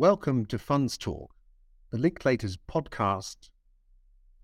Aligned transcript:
Welcome 0.00 0.46
to 0.46 0.58
Funds 0.58 0.96
Talk, 0.96 1.30
the 1.90 1.98
Linklaters 1.98 2.56
podcast 2.72 3.50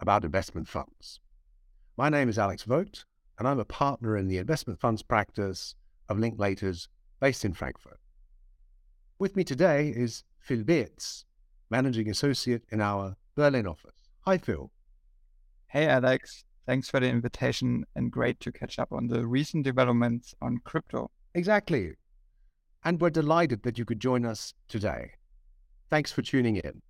about 0.00 0.22
investment 0.22 0.68
funds. 0.68 1.18
My 1.96 2.10
name 2.10 2.29
is 2.29 2.38
Alex 2.38 2.64
Vogt, 2.64 3.07
and 3.39 3.49
I'm 3.49 3.58
a 3.58 3.65
partner 3.65 4.19
in 4.19 4.29
the 4.29 4.37
investment 4.37 4.79
funds 4.79 5.03
practice 5.03 5.75
of 6.11 6.19
Linklaters 6.19 6.89
based 7.21 7.47
in 7.47 7.55
Frankfurt. 7.55 7.99
With 9.19 9.34
me 9.34 9.45
today 9.45 9.95
is 9.96 10.25
Phil 10.41 10.62
Beetz, 10.62 11.24
Managing 11.70 12.11
Associate 12.11 12.62
in 12.70 12.82
our 12.82 13.16
Berlin 13.34 13.66
office. 13.66 14.11
Hi, 14.27 14.36
Phil. 14.36 14.70
Hey, 15.68 15.86
Alex. 15.86 16.45
Thanks 16.66 16.91
for 16.91 17.00
the 17.00 17.09
invitation 17.09 17.86
and 17.95 18.12
great 18.12 18.41
to 18.41 18.52
catch 18.52 18.79
up 18.79 18.93
on 18.93 19.07
the 19.07 19.27
recent 19.27 19.64
developments 19.64 20.34
on 20.43 20.59
crypto. 20.64 21.11
Exactly. 21.34 21.95
And 22.84 23.00
we're 23.00 23.09
delighted 23.09 23.62
that 23.62 23.79
you 23.79 23.86
could 23.86 24.00
join 24.00 24.27
us 24.27 24.52
today. 24.68 25.12
Thanks 25.89 26.11
for 26.11 26.23
tuning 26.23 26.57
in. 26.57 26.82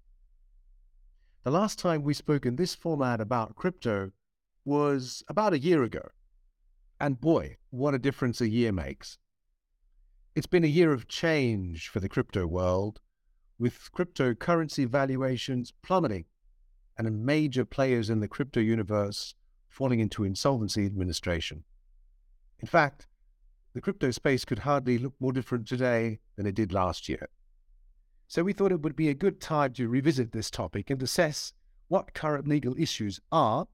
The 1.45 1.51
last 1.51 1.79
time 1.79 2.03
we 2.03 2.15
spoke 2.15 2.47
in 2.47 2.57
this 2.57 2.75
format 2.75 3.21
about 3.21 3.55
crypto 3.55 4.13
was 4.65 5.23
about 5.29 5.53
a 5.53 5.59
year 5.59 5.83
ago. 5.83 6.09
And 6.99 7.21
boy, 7.21 7.59
what 7.69 7.95
a 7.95 7.99
difference 7.99 8.41
a 8.41 8.49
year 8.49 8.73
makes. 8.73 9.19
It's 10.35 10.47
been 10.47 10.65
a 10.65 10.69
year 10.69 10.93
of 10.93 11.09
change 11.09 11.89
for 11.89 12.01
the 12.01 12.09
crypto 12.09 12.47
world, 12.47 13.01
with 13.59 13.91
cryptocurrency 13.93 14.87
valuations 14.87 15.73
plummeting 15.83 16.25
and 16.97 17.25
major 17.25 17.67
players 17.67 18.09
in 18.09 18.21
the 18.21 18.29
crypto 18.29 18.61
universe 18.61 19.35
falling 19.69 20.01
into 20.01 20.25
insolvency 20.25 20.87
administration. 20.87 21.65
In 22.61 22.67
fact, 22.67 23.07
the 23.75 23.83
crypto 23.83 24.11
space 24.11 24.47
could 24.47 24.61
hardly 24.61 24.97
look 24.97 25.13
more 25.21 25.33
different 25.33 25.69
today 25.69 26.21
than 26.37 26.47
it 26.47 26.55
did 26.55 26.73
last 26.73 27.11
year. 27.11 27.29
So 28.29 28.43
we 28.43 28.53
thought 28.53 28.73
it 28.73 28.83
would 28.83 28.97
be 28.97 29.09
a 29.09 29.15
good 29.15 29.41
time 29.41 29.73
to 29.75 29.89
revisit 29.89 30.33
this 30.33 30.51
topic 30.51 30.91
and 30.91 31.01
assess 31.03 31.53
what 31.89 32.15
current 32.15 32.49
legal 32.49 32.75
issues 32.77 33.21
are, 33.31 33.69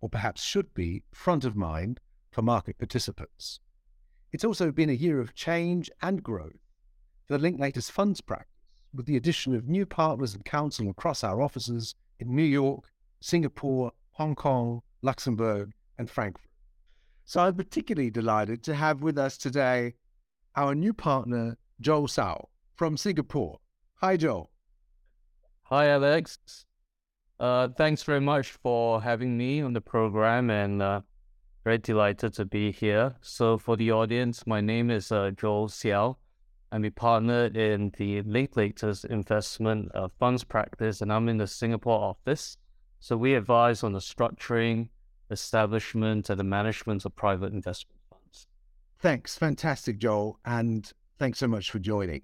or 0.00 0.08
perhaps 0.08 0.42
should 0.42 0.72
be, 0.72 1.02
front 1.12 1.44
of 1.44 1.56
mind 1.56 2.00
for 2.30 2.40
market 2.40 2.78
participants. 2.78 3.60
It's 4.32 4.44
also 4.44 4.72
been 4.72 4.90
a 4.90 4.94
year 4.94 5.20
of 5.20 5.34
change 5.34 5.90
and 6.00 6.22
growth 6.22 6.58
for 7.26 7.36
the 7.36 7.50
Linklaters 7.50 7.90
funds 7.90 8.20
practice, 8.22 8.48
with 8.94 9.04
the 9.04 9.16
addition 9.16 9.54
of 9.54 9.68
new 9.68 9.84
partners 9.84 10.34
and 10.34 10.44
counsel 10.44 10.88
across 10.88 11.22
our 11.22 11.42
offices 11.42 11.94
in 12.18 12.34
New 12.34 12.42
York, 12.42 12.84
Singapore, 13.20 13.92
Hong 14.12 14.34
Kong, 14.34 14.80
Luxembourg, 15.02 15.72
and 15.98 16.10
Frankfurt. 16.10 16.50
So 17.26 17.40
I'm 17.42 17.54
particularly 17.54 18.10
delighted 18.10 18.62
to 18.64 18.74
have 18.74 19.02
with 19.02 19.18
us 19.18 19.36
today 19.36 19.94
our 20.56 20.74
new 20.74 20.94
partner, 20.94 21.58
Joel 21.80 22.08
Seow 22.08 22.46
from 22.74 22.96
Singapore. 22.96 23.58
Hi, 24.00 24.16
Joe. 24.16 24.48
Hi, 25.64 25.88
Alex. 25.88 26.38
Uh, 27.40 27.66
thanks 27.76 28.04
very 28.04 28.20
much 28.20 28.52
for 28.52 29.02
having 29.02 29.36
me 29.36 29.60
on 29.60 29.72
the 29.72 29.80
program 29.80 30.50
and 30.50 30.80
uh, 30.80 31.00
very 31.64 31.78
delighted 31.78 32.32
to 32.34 32.44
be 32.44 32.70
here. 32.70 33.16
So, 33.22 33.58
for 33.58 33.76
the 33.76 33.90
audience, 33.90 34.46
my 34.46 34.60
name 34.60 34.92
is 34.92 35.10
uh, 35.10 35.32
Joel 35.36 35.66
Seow. 35.66 36.14
I'm 36.70 36.84
a 36.84 36.90
partner 36.90 37.46
in 37.46 37.90
the 37.98 38.22
Late 38.22 38.52
Linklaters 38.52 39.04
investment 39.04 39.90
uh, 39.96 40.06
funds 40.20 40.44
practice, 40.44 41.00
and 41.00 41.12
I'm 41.12 41.28
in 41.28 41.38
the 41.38 41.48
Singapore 41.48 41.98
office. 41.98 42.56
So 43.00 43.16
we 43.16 43.34
advise 43.34 43.82
on 43.82 43.94
the 43.94 43.98
structuring, 43.98 44.90
establishment, 45.32 46.30
and 46.30 46.38
the 46.38 46.44
management 46.44 47.04
of 47.04 47.16
private 47.16 47.52
investment 47.52 47.98
funds. 48.08 48.46
Thanks. 49.00 49.36
Fantastic, 49.36 49.98
Joel. 49.98 50.38
And 50.44 50.88
thanks 51.18 51.40
so 51.40 51.48
much 51.48 51.72
for 51.72 51.80
joining. 51.80 52.22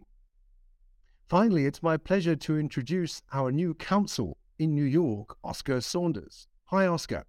Finally, 1.29 1.65
it's 1.65 1.83
my 1.83 1.97
pleasure 1.97 2.37
to 2.37 2.59
introduce 2.59 3.23
our 3.33 3.51
new 3.51 3.73
counsel 3.73 4.37
in 4.59 4.75
New 4.75 4.85
York, 4.85 5.39
Oscar 5.43 5.81
Saunders. 5.81 6.47
Hi, 6.65 6.87
Oscar. 6.87 7.25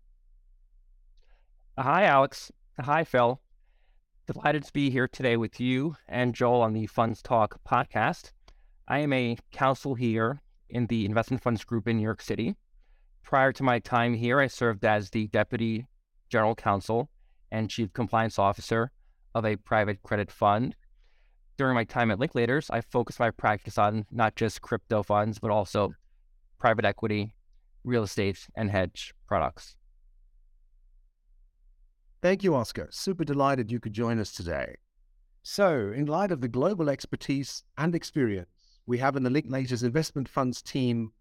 Hi, 1.78 2.04
Alex. 2.04 2.52
Hi, 2.78 3.06
Phil. 3.06 3.40
Delighted 4.28 4.66
to 4.66 4.74
be 4.74 4.90
here 4.90 5.08
today 5.08 5.38
with 5.38 5.62
you 5.62 5.96
and 6.10 6.36
Joel 6.36 6.62
on 6.62 6.74
the 6.74 6.88
Funds 6.88 7.22
Talk 7.22 7.58
podcast. 7.64 8.34
I 8.86 9.00
am 9.00 9.14
a 9.14 9.38
counsel 9.54 9.96
here 9.96 10.42
in 10.70 10.88
the 10.88 11.06
investment 11.06 11.42
funds 11.42 11.64
group 11.64 11.88
in 11.88 11.96
New 11.96 12.04
York 12.04 12.22
City. 12.22 12.58
Prior 13.24 13.54
to 13.54 13.64
my 13.64 13.80
time 13.80 14.14
here, 14.14 14.42
I 14.42 14.48
served 14.48 14.84
as 14.84 15.10
the 15.10 15.28
Deputy 15.28 15.88
General 16.30 16.54
Counsel 16.54 17.10
and 17.50 17.70
Chief 17.70 17.94
Compliance 17.94 18.38
Officer 18.38 18.92
of 19.34 19.46
a 19.46 19.56
private 19.56 20.04
credit 20.04 20.32
fund. 20.32 20.76
During 21.58 21.76
my 21.76 21.86
time 21.86 22.12
at 22.12 22.20
Linklaters, 22.20 22.70
I 22.70 22.82
focused 22.82 23.20
my 23.20 23.32
practice 23.32 23.78
on 23.78 24.06
not 24.12 24.36
just 24.36 24.62
crypto 24.62 25.04
funds, 25.04 25.40
but 25.40 25.52
also 25.52 25.94
private 26.60 26.84
equity, 26.84 27.34
real 27.86 28.04
estate, 28.04 28.48
and 28.58 28.70
hedge 28.70 29.14
products. 29.26 29.78
Thank 32.22 32.44
you, 32.44 32.56
Oscar. 32.56 32.88
Super 32.92 33.24
delighted 33.24 33.72
you 33.72 33.80
could 33.80 33.94
join 33.94 34.20
us 34.20 34.34
today. 34.34 34.76
So, 35.44 35.94
in 35.96 36.08
light 36.08 36.32
of 36.32 36.42
the 36.42 36.48
global 36.48 36.90
expertise 36.90 37.64
and 37.78 37.96
experience 37.96 38.50
we 38.88 38.98
have 38.98 39.16
in 39.16 39.24
the 39.24 39.30
Linklaters 39.30 39.84
investment 39.84 40.28
funds 40.28 40.62
team 40.62 41.12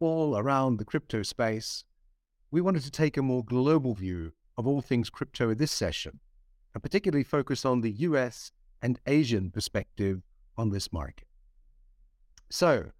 all 0.00 0.38
around 0.38 0.78
the 0.78 0.84
crypto 0.84 1.22
space, 1.22 1.84
we 2.50 2.60
wanted 2.60 2.82
to 2.84 2.90
take 2.90 3.16
a 3.16 3.22
more 3.22 3.44
global 3.44 3.94
view 3.94 4.32
of 4.56 4.66
all 4.66 4.80
things 4.80 5.10
crypto 5.10 5.50
in 5.50 5.58
this 5.58 5.72
session, 5.72 6.20
and 6.74 6.82
particularly 6.82 7.24
focus 7.24 7.64
on 7.64 7.80
the 7.80 7.92
US 7.92 8.52
and 8.82 8.98
Asian 9.06 9.50
perspective 9.50 10.22
on 10.56 10.70
this 10.70 10.92
market. 10.92 11.26
So, 12.50 12.90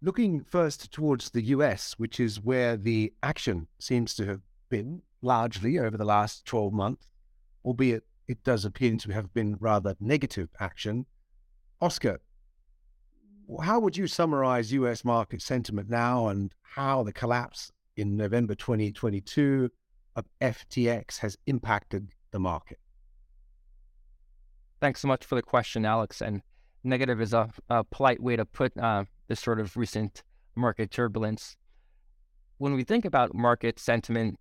looking 0.00 0.42
first 0.42 0.92
towards 0.92 1.30
the 1.30 1.42
US, 1.42 1.94
which 1.98 2.20
is 2.20 2.40
where 2.40 2.76
the 2.76 3.12
action 3.22 3.66
seems 3.78 4.14
to 4.14 4.26
have 4.26 4.40
been 4.68 5.02
largely 5.22 5.78
over 5.78 5.96
the 5.96 6.04
last 6.04 6.44
12 6.46 6.72
months, 6.72 7.08
albeit 7.64 8.04
it 8.28 8.42
does 8.44 8.64
appear 8.64 8.96
to 8.96 9.12
have 9.12 9.32
been 9.34 9.56
rather 9.60 9.96
negative 10.00 10.48
action. 10.60 11.06
Oscar, 11.80 12.20
how 13.62 13.78
would 13.78 13.96
you 13.96 14.06
summarize 14.06 14.72
US 14.72 15.04
market 15.04 15.42
sentiment 15.42 15.88
now 15.88 16.28
and 16.28 16.52
how 16.62 17.02
the 17.02 17.12
collapse 17.12 17.70
in 17.96 18.16
November 18.16 18.54
2022 18.54 19.70
of 20.16 20.24
FTX 20.40 21.18
has 21.18 21.36
impacted 21.46 22.08
the 22.32 22.38
market? 22.38 22.78
Thanks 24.86 25.00
so 25.00 25.08
much 25.08 25.24
for 25.24 25.34
the 25.34 25.42
question, 25.42 25.84
Alex. 25.84 26.22
And 26.22 26.42
negative 26.84 27.20
is 27.20 27.32
a, 27.32 27.50
a 27.68 27.82
polite 27.82 28.22
way 28.22 28.36
to 28.36 28.44
put 28.44 28.78
uh, 28.78 29.02
this 29.26 29.40
sort 29.40 29.58
of 29.58 29.76
recent 29.76 30.22
market 30.54 30.92
turbulence. 30.92 31.56
When 32.58 32.72
we 32.72 32.84
think 32.84 33.04
about 33.04 33.34
market 33.34 33.80
sentiment, 33.80 34.38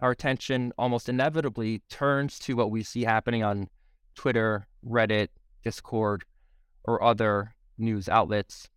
our 0.00 0.10
attention 0.10 0.74
almost 0.76 1.08
inevitably 1.08 1.80
turns 1.88 2.38
to 2.40 2.54
what 2.54 2.70
we 2.70 2.82
see 2.82 3.04
happening 3.04 3.42
on 3.42 3.68
Twitter, 4.14 4.66
Reddit, 4.86 5.28
Discord, 5.64 6.24
or 6.84 7.02
other 7.02 7.54
news 7.78 8.10
outlets. 8.10 8.68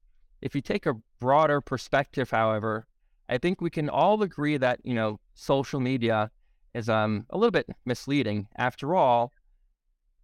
If 0.42 0.56
you 0.56 0.62
take 0.62 0.86
a 0.86 0.96
broader 1.20 1.60
perspective, 1.60 2.30
however, 2.32 2.88
I 3.28 3.38
think 3.38 3.60
we 3.60 3.70
can 3.70 3.90
all 3.90 4.24
agree 4.24 4.56
that, 4.56 4.80
you 4.86 4.94
know, 4.94 5.20
social 5.34 5.82
media 5.82 6.32
is 6.74 6.88
um, 6.88 7.26
a 7.32 7.38
little 7.38 7.52
bit 7.52 7.68
misleading. 7.84 8.48
After 8.56 8.96
all, 8.96 9.34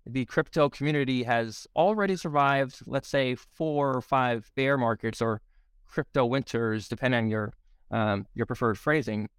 the 0.09 0.25
crypto 0.25 0.69
community 0.69 1.23
has 1.23 1.67
already 1.75 2.15
survived, 2.15 2.79
let's 2.85 3.07
say, 3.07 3.35
four 3.35 3.95
or 3.95 4.01
five 4.01 4.49
bear 4.55 4.77
markets 4.77 5.21
or 5.21 5.41
crypto 5.87 6.25
winters, 6.25 6.87
depending 6.87 7.17
on 7.17 7.29
your 7.29 7.53
um, 7.91 8.25
your 8.33 8.45
preferred 8.45 8.77
phrasing, 8.77 9.29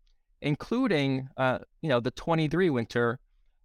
including 0.40 1.28
uh, 1.36 1.58
you 1.82 1.88
know 1.88 2.00
the 2.00 2.10
23 2.10 2.70
winter 2.70 3.18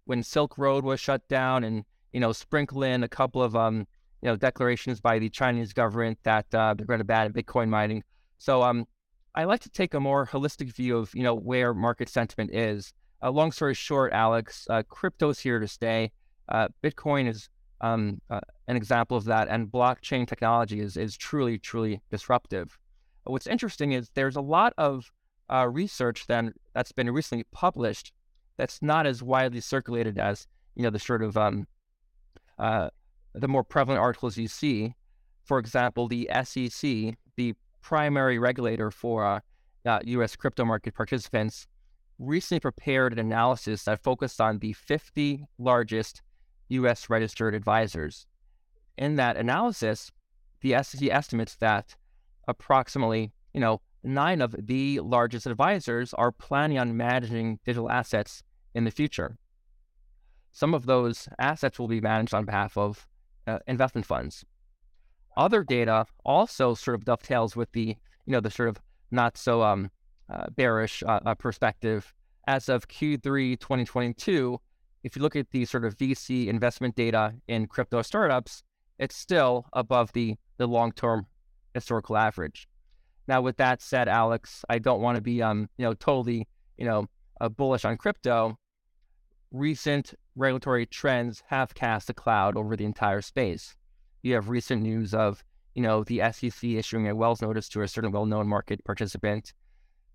when 0.04 0.22
Silk 0.22 0.58
Road 0.58 0.84
was 0.84 1.00
shut 1.00 1.26
down, 1.28 1.64
and 1.64 1.84
you 2.12 2.20
know 2.20 2.32
sprinkle 2.32 2.82
in 2.82 3.02
a 3.02 3.08
couple 3.08 3.42
of 3.42 3.56
um, 3.56 3.86
you 4.24 4.30
know, 4.30 4.36
declarations 4.36 5.02
by 5.02 5.18
the 5.18 5.28
Chinese 5.28 5.74
government 5.74 6.18
that 6.22 6.46
uh, 6.54 6.72
they're 6.72 6.86
going 6.86 6.98
to 6.98 7.04
ban 7.04 7.30
Bitcoin 7.34 7.68
mining. 7.68 8.02
So 8.38 8.62
um, 8.62 8.86
I 9.34 9.44
like 9.44 9.60
to 9.60 9.68
take 9.68 9.92
a 9.92 10.00
more 10.00 10.26
holistic 10.26 10.74
view 10.74 10.96
of, 10.96 11.14
you 11.14 11.22
know, 11.22 11.34
where 11.34 11.74
market 11.74 12.08
sentiment 12.08 12.54
is. 12.54 12.94
Uh, 13.22 13.30
long 13.30 13.52
story 13.52 13.74
short, 13.74 14.14
Alex, 14.14 14.66
uh, 14.70 14.82
crypto 14.88 15.28
is 15.28 15.40
here 15.40 15.58
to 15.58 15.68
stay. 15.68 16.10
Uh, 16.48 16.68
Bitcoin 16.82 17.28
is 17.28 17.48
um, 17.80 18.20
uh, 18.30 18.40
an 18.68 18.76
example 18.76 19.16
of 19.16 19.24
that, 19.24 19.48
and 19.48 19.68
blockchain 19.68 20.26
technology 20.26 20.80
is 20.80 20.96
is 20.96 21.16
truly, 21.16 21.58
truly 21.58 22.00
disruptive. 22.10 22.78
What's 23.24 23.46
interesting 23.46 23.92
is 23.92 24.10
there's 24.14 24.36
a 24.36 24.40
lot 24.40 24.74
of 24.76 25.10
uh, 25.50 25.68
research 25.70 26.26
then 26.26 26.52
that's 26.74 26.92
been 26.92 27.10
recently 27.10 27.44
published 27.52 28.12
that's 28.56 28.80
not 28.82 29.06
as 29.06 29.22
widely 29.22 29.60
circulated 29.60 30.18
as 30.18 30.46
you 30.74 30.82
know 30.82 30.90
the 30.90 30.98
sort 30.98 31.22
of 31.22 31.36
um, 31.36 31.66
uh, 32.58 32.88
the 33.34 33.48
more 33.48 33.64
prevalent 33.64 34.00
articles 34.00 34.36
you 34.36 34.48
see. 34.48 34.94
For 35.44 35.58
example, 35.58 36.08
the 36.08 36.28
SEC, 36.44 37.16
the 37.36 37.54
primary 37.82 38.38
regulator 38.38 38.90
for 38.90 39.26
uh, 39.26 39.40
uh, 39.84 40.00
U.S. 40.04 40.36
crypto 40.36 40.64
market 40.64 40.94
participants, 40.94 41.66
recently 42.18 42.60
prepared 42.60 43.12
an 43.12 43.18
analysis 43.18 43.84
that 43.84 44.02
focused 44.02 44.40
on 44.40 44.58
the 44.60 44.72
50 44.72 45.44
largest 45.58 46.22
U.S. 46.80 47.10
registered 47.10 47.54
advisors. 47.54 48.26
In 48.96 49.16
that 49.16 49.36
analysis, 49.36 50.12
the 50.60 50.82
SEC 50.82 51.08
estimates 51.10 51.56
that 51.56 51.96
approximately, 52.46 53.32
you 53.52 53.60
know, 53.60 53.80
nine 54.02 54.40
of 54.40 54.54
the 54.58 55.00
largest 55.00 55.46
advisors 55.46 56.14
are 56.14 56.30
planning 56.30 56.78
on 56.78 56.96
managing 56.96 57.58
digital 57.64 57.90
assets 57.90 58.42
in 58.74 58.84
the 58.84 58.90
future. 58.90 59.36
Some 60.52 60.74
of 60.74 60.86
those 60.86 61.28
assets 61.38 61.78
will 61.78 61.88
be 61.88 62.00
managed 62.00 62.34
on 62.34 62.44
behalf 62.44 62.76
of 62.76 63.06
uh, 63.46 63.58
investment 63.66 64.06
funds. 64.06 64.44
Other 65.36 65.64
data 65.64 66.06
also 66.24 66.74
sort 66.74 66.94
of 66.94 67.04
dovetails 67.04 67.56
with 67.56 67.72
the, 67.72 67.96
you 68.26 68.32
know, 68.32 68.40
the 68.40 68.50
sort 68.50 68.68
of 68.68 68.80
not 69.10 69.36
so 69.36 69.62
um, 69.62 69.90
uh, 70.32 70.46
bearish 70.50 71.02
uh, 71.02 71.20
uh 71.26 71.34
perspective. 71.34 72.14
As 72.46 72.68
of 72.68 72.88
Q3 72.88 73.58
2022, 73.58 74.60
if 75.04 75.14
you 75.14 75.22
look 75.22 75.36
at 75.36 75.50
the 75.50 75.66
sort 75.66 75.84
of 75.84 75.96
VC 75.96 76.48
investment 76.48 76.96
data 76.96 77.34
in 77.46 77.66
crypto 77.66 78.00
startups, 78.00 78.62
it's 78.98 79.14
still 79.14 79.66
above 79.74 80.12
the 80.14 80.36
the 80.56 80.66
long 80.66 80.90
term 80.92 81.26
historical 81.74 82.16
average. 82.16 82.66
Now, 83.28 83.42
with 83.42 83.56
that 83.58 83.82
said, 83.82 84.08
Alex, 84.08 84.64
I 84.68 84.78
don't 84.78 85.02
want 85.02 85.16
to 85.16 85.22
be 85.22 85.42
um 85.42 85.68
you 85.76 85.84
know 85.84 85.94
totally 85.94 86.48
you 86.78 86.86
know 86.86 87.06
uh, 87.40 87.50
bullish 87.50 87.84
on 87.84 87.98
crypto. 87.98 88.58
Recent 89.52 90.14
regulatory 90.34 90.86
trends 90.86 91.42
have 91.48 91.74
cast 91.74 92.10
a 92.10 92.14
cloud 92.14 92.56
over 92.56 92.74
the 92.74 92.84
entire 92.84 93.20
space. 93.20 93.76
You 94.22 94.34
have 94.34 94.48
recent 94.48 94.82
news 94.82 95.12
of 95.12 95.44
you 95.74 95.82
know 95.82 96.02
the 96.04 96.22
SEC 96.32 96.64
issuing 96.64 97.08
a 97.08 97.14
Wells 97.14 97.42
notice 97.42 97.68
to 97.70 97.82
a 97.82 97.88
certain 97.88 98.10
well-known 98.10 98.48
market 98.48 98.82
participant. 98.84 99.52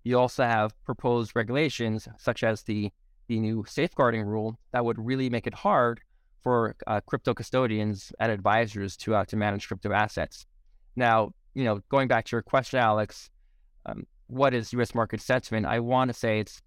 You 0.02 0.18
also 0.18 0.42
have 0.42 0.74
proposed 0.84 1.36
regulations 1.36 2.08
such 2.18 2.42
as 2.42 2.62
the 2.62 2.90
the 3.30 3.38
new 3.38 3.64
safeguarding 3.66 4.22
rule 4.22 4.58
that 4.72 4.84
would 4.84 4.98
really 4.98 5.30
make 5.30 5.46
it 5.46 5.54
hard 5.54 6.00
for 6.42 6.74
uh, 6.88 7.00
crypto 7.06 7.32
custodians 7.32 8.12
and 8.18 8.32
advisors 8.32 8.96
to 8.96 9.14
uh, 9.14 9.24
to 9.26 9.36
manage 9.36 9.68
crypto 9.68 9.92
assets. 9.92 10.46
Now, 10.96 11.30
you 11.54 11.62
know, 11.62 11.80
going 11.90 12.08
back 12.08 12.24
to 12.26 12.32
your 12.32 12.42
question, 12.42 12.80
Alex, 12.80 13.30
um, 13.86 14.04
what 14.26 14.52
is 14.52 14.72
U.S. 14.72 14.96
market 14.96 15.20
sentiment? 15.20 15.64
I 15.64 15.78
want 15.78 16.08
to 16.08 16.14
say 16.14 16.40
it's 16.40 16.60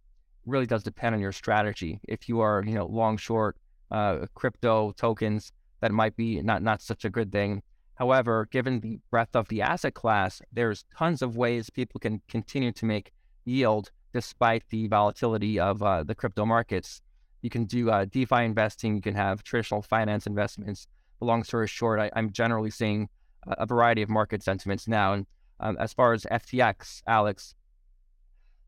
really 0.46 0.66
does 0.66 0.84
depend 0.84 1.14
on 1.16 1.20
your 1.20 1.34
strategy. 1.34 2.00
If 2.08 2.30
you 2.30 2.40
are, 2.40 2.64
you 2.66 2.76
know, 2.76 2.86
long 2.86 3.18
short 3.18 3.58
uh, 3.92 4.28
crypto 4.34 4.94
tokens, 4.94 5.52
that 5.82 5.92
might 5.92 6.16
be 6.16 6.42
not 6.42 6.64
not 6.64 6.82
such 6.82 7.04
a 7.04 7.10
good 7.10 7.30
thing. 7.30 7.62
However, 7.96 8.48
given 8.52 8.80
the 8.80 9.00
breadth 9.12 9.36
of 9.36 9.50
the 9.50 9.62
asset 9.62 9.96
class, 9.96 10.42
there's 10.54 10.86
tons 10.98 11.22
of 11.22 11.36
ways 11.36 11.70
people 11.70 12.00
can 12.00 12.22
continue 12.30 12.72
to 12.72 12.86
make 12.86 13.12
yield 13.44 13.92
despite 14.14 14.64
the 14.70 14.88
volatility 14.88 15.60
of 15.60 15.82
uh, 15.82 16.04
the 16.04 16.16
crypto 16.16 16.46
markets. 16.46 17.02
You 17.42 17.50
can 17.50 17.66
do 17.66 17.90
uh, 17.90 18.06
DeFi 18.06 18.46
investing. 18.46 18.96
You 18.96 19.02
can 19.02 19.16
have 19.16 19.44
traditional 19.44 19.82
finance 19.82 20.28
investments. 20.28 20.88
But 21.20 21.26
long 21.26 21.44
story 21.44 21.68
short, 21.68 22.00
I, 22.00 22.10
am 22.16 22.32
generally 22.32 22.70
seeing 22.70 23.10
a, 23.48 23.66
variety 23.66 24.02
of 24.02 24.10
market 24.10 24.44
sentiments 24.44 24.88
now. 24.88 25.14
And 25.14 25.26
um, 25.60 25.78
as 25.80 25.94
far 25.94 26.14
as 26.14 26.24
FTX, 26.32 27.02
Alex, 27.08 27.56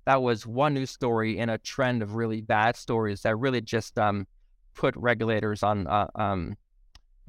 that 0.06 0.22
was 0.22 0.46
one 0.46 0.74
news 0.74 0.92
story 0.92 1.38
in 1.38 1.50
a 1.50 1.58
trend 1.58 2.02
of 2.02 2.16
really 2.16 2.42
bad 2.42 2.76
stories 2.76 3.22
that 3.22 3.36
really 3.38 3.62
just 3.62 3.98
um, 3.98 4.28
put 4.74 4.96
regulators 4.98 5.64
on 5.64 5.88
uh, 5.88 6.08
um, 6.16 6.58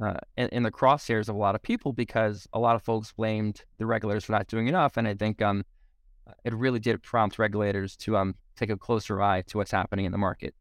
uh, 0.02 0.14
in, 0.36 0.48
in, 0.48 0.62
the 0.62 0.70
crosshairs 0.70 1.28
of 1.28 1.34
a 1.34 1.38
lot 1.38 1.54
of 1.54 1.62
people 1.62 1.92
because 1.92 2.46
a 2.52 2.58
lot 2.58 2.76
of 2.76 2.82
folks 2.82 3.12
blamed 3.12 3.62
the 3.78 3.86
regulators 3.86 4.26
for 4.26 4.32
not 4.32 4.46
doing 4.46 4.68
enough. 4.68 4.98
And 4.98 5.08
I 5.08 5.14
think 5.14 5.40
um, 5.40 5.64
it 6.44 6.55
really 6.55 6.78
did 6.78 7.02
prompt 7.02 7.38
regulators 7.38 7.96
to 7.99 8.17
um, 8.17 8.34
take 8.56 8.70
a 8.70 8.76
closer 8.76 9.23
eye 9.23 9.43
to 9.43 9.58
what's 9.58 9.70
happening 9.70 10.05
in 10.05 10.12
the 10.12 10.19
market. 10.19 10.55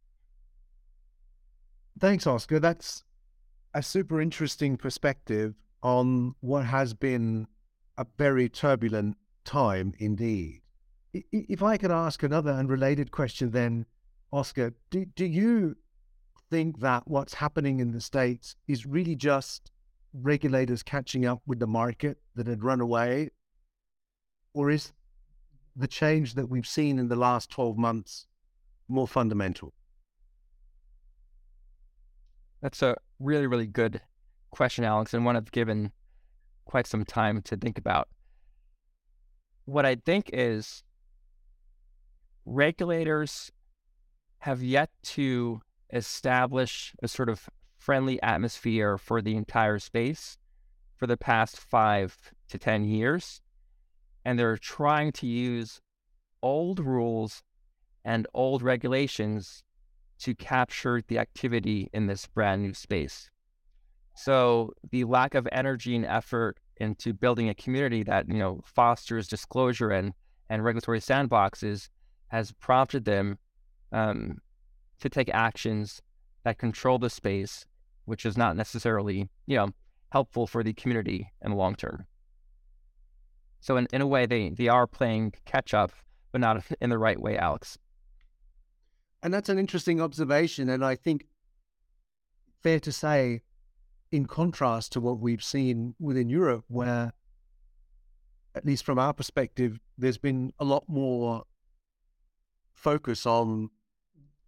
Thanks, 1.99 2.27
Oscar. 2.27 2.59
That's 2.59 3.03
a 3.73 3.81
super 3.81 4.21
interesting 4.21 4.77
perspective 4.77 5.55
on 5.81 6.35
what 6.41 6.65
has 6.65 6.93
been 6.93 7.47
a 7.97 8.05
very 8.17 8.49
turbulent 8.49 9.17
time 9.45 9.93
indeed. 9.99 10.61
If 11.13 11.63
I 11.63 11.77
could 11.77 11.91
ask 11.91 12.23
another 12.23 12.51
unrelated 12.51 13.11
question, 13.11 13.51
then, 13.51 13.85
Oscar, 14.33 14.73
do, 14.89 15.05
do 15.05 15.25
you 15.25 15.77
think 16.49 16.79
that 16.81 17.03
what's 17.07 17.35
happening 17.35 17.79
in 17.79 17.91
the 17.91 18.01
States 18.01 18.55
is 18.67 18.85
really 18.85 19.15
just 19.15 19.71
regulators 20.13 20.83
catching 20.83 21.25
up 21.25 21.41
with 21.45 21.59
the 21.59 21.67
market 21.67 22.17
that 22.35 22.47
had 22.47 22.63
run 22.63 22.81
away? 22.81 23.29
Or 24.53 24.69
is 24.69 24.91
the 25.75 25.87
change 25.87 26.35
that 26.35 26.49
we've 26.49 26.67
seen 26.67 26.99
in 26.99 27.07
the 27.07 27.15
last 27.15 27.49
12 27.49 27.77
months 27.77 28.27
more 28.87 29.07
fundamental? 29.07 29.73
That's 32.61 32.81
a 32.81 32.95
really, 33.19 33.47
really 33.47 33.67
good 33.67 34.01
question, 34.51 34.83
Alex, 34.83 35.13
and 35.13 35.25
one 35.25 35.35
I've 35.35 35.51
given 35.51 35.91
quite 36.65 36.87
some 36.87 37.05
time 37.05 37.41
to 37.43 37.57
think 37.57 37.77
about. 37.77 38.07
What 39.65 39.85
I 39.85 39.95
think 39.95 40.29
is 40.33 40.83
regulators 42.45 43.51
have 44.39 44.61
yet 44.61 44.89
to 45.03 45.61
establish 45.91 46.93
a 47.01 47.07
sort 47.07 47.29
of 47.29 47.49
friendly 47.77 48.21
atmosphere 48.21 48.97
for 48.97 49.21
the 49.21 49.35
entire 49.35 49.79
space 49.79 50.37
for 50.95 51.07
the 51.07 51.17
past 51.17 51.59
five 51.59 52.17
to 52.49 52.57
10 52.57 52.85
years. 52.85 53.41
And 54.25 54.37
they're 54.37 54.57
trying 54.57 55.11
to 55.13 55.27
use 55.27 55.79
old 56.41 56.79
rules 56.79 57.43
and 58.03 58.27
old 58.33 58.61
regulations 58.61 59.63
to 60.19 60.35
capture 60.35 61.01
the 61.07 61.19
activity 61.19 61.89
in 61.93 62.07
this 62.07 62.25
brand 62.27 62.61
new 62.61 62.73
space. 62.73 63.29
So 64.15 64.73
the 64.91 65.03
lack 65.03 65.35
of 65.35 65.47
energy 65.51 65.95
and 65.95 66.05
effort 66.05 66.57
into 66.77 67.13
building 67.13 67.49
a 67.49 67.55
community 67.55 68.03
that 68.03 68.27
you 68.27 68.37
know 68.37 68.61
fosters 68.65 69.27
disclosure 69.27 69.91
and 69.91 70.13
and 70.49 70.63
regulatory 70.63 70.99
sandboxes 70.99 71.89
has 72.27 72.51
prompted 72.53 73.05
them 73.05 73.37
um, 73.91 74.39
to 74.99 75.09
take 75.09 75.29
actions 75.33 76.01
that 76.43 76.57
control 76.57 76.99
the 76.99 77.09
space, 77.09 77.65
which 78.05 78.25
is 78.25 78.37
not 78.37 78.55
necessarily 78.55 79.29
you 79.47 79.57
know 79.57 79.69
helpful 80.11 80.47
for 80.47 80.63
the 80.63 80.73
community 80.73 81.31
in 81.43 81.51
the 81.51 81.57
long 81.57 81.75
term. 81.75 82.05
So 83.65 83.77
in, 83.77 83.87
in 83.91 83.99
a 83.99 84.05
way, 84.05 84.27
they 84.27 84.49
they 84.49 84.67
are 84.67 84.85
playing 84.85 85.33
catch 85.45 85.73
up, 85.73 85.91
but 86.31 86.39
not 86.39 86.63
in 86.81 86.91
the 86.91 86.99
right 86.99 87.19
way, 87.19 87.35
Alex. 87.35 87.79
And 89.23 89.33
that's 89.33 89.49
an 89.49 89.57
interesting 89.57 89.99
observation. 89.99 90.69
And 90.69 90.85
I 90.85 90.93
think 90.93 91.25
fair 92.61 92.79
to 92.81 92.91
say, 92.91 93.41
in 94.11 94.27
contrast 94.27 94.91
to 94.91 95.01
what 95.01 95.19
we've 95.19 95.43
seen 95.43 95.95
within 95.99 96.29
Europe, 96.29 96.65
where, 96.67 97.13
at 98.53 98.67
least 98.67 98.85
from 98.85 98.99
our 98.99 99.13
perspective, 99.13 99.79
there's 99.97 100.19
been 100.19 100.53
a 100.59 100.63
lot 100.63 100.83
more 100.87 101.41
focus 102.71 103.25
on 103.25 103.71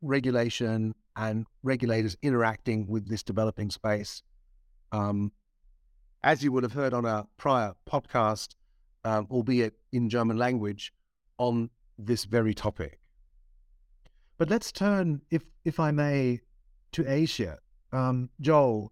regulation 0.03 0.93
and 1.15 1.47
regulators 1.63 2.15
interacting 2.21 2.85
with 2.85 3.09
this 3.09 3.23
developing 3.23 3.71
space. 3.71 4.21
Um, 4.91 5.31
as 6.21 6.43
you 6.43 6.51
would 6.51 6.61
have 6.61 6.73
heard 6.73 6.93
on 6.93 7.05
a 7.05 7.25
prior 7.37 7.73
podcast, 7.89 8.53
um, 9.07 9.25
albeit 9.31 9.73
in 9.93 10.09
German 10.09 10.37
language, 10.37 10.93
on 11.37 11.69
this 11.97 12.25
very 12.25 12.53
topic. 12.53 12.99
But 14.37 14.49
let's 14.49 14.71
turn, 14.71 15.21
if 15.31 15.43
if 15.63 15.79
I 15.79 15.91
may, 15.91 16.41
to 16.91 17.09
Asia. 17.09 17.57
Um, 17.93 18.29
Joel, 18.41 18.91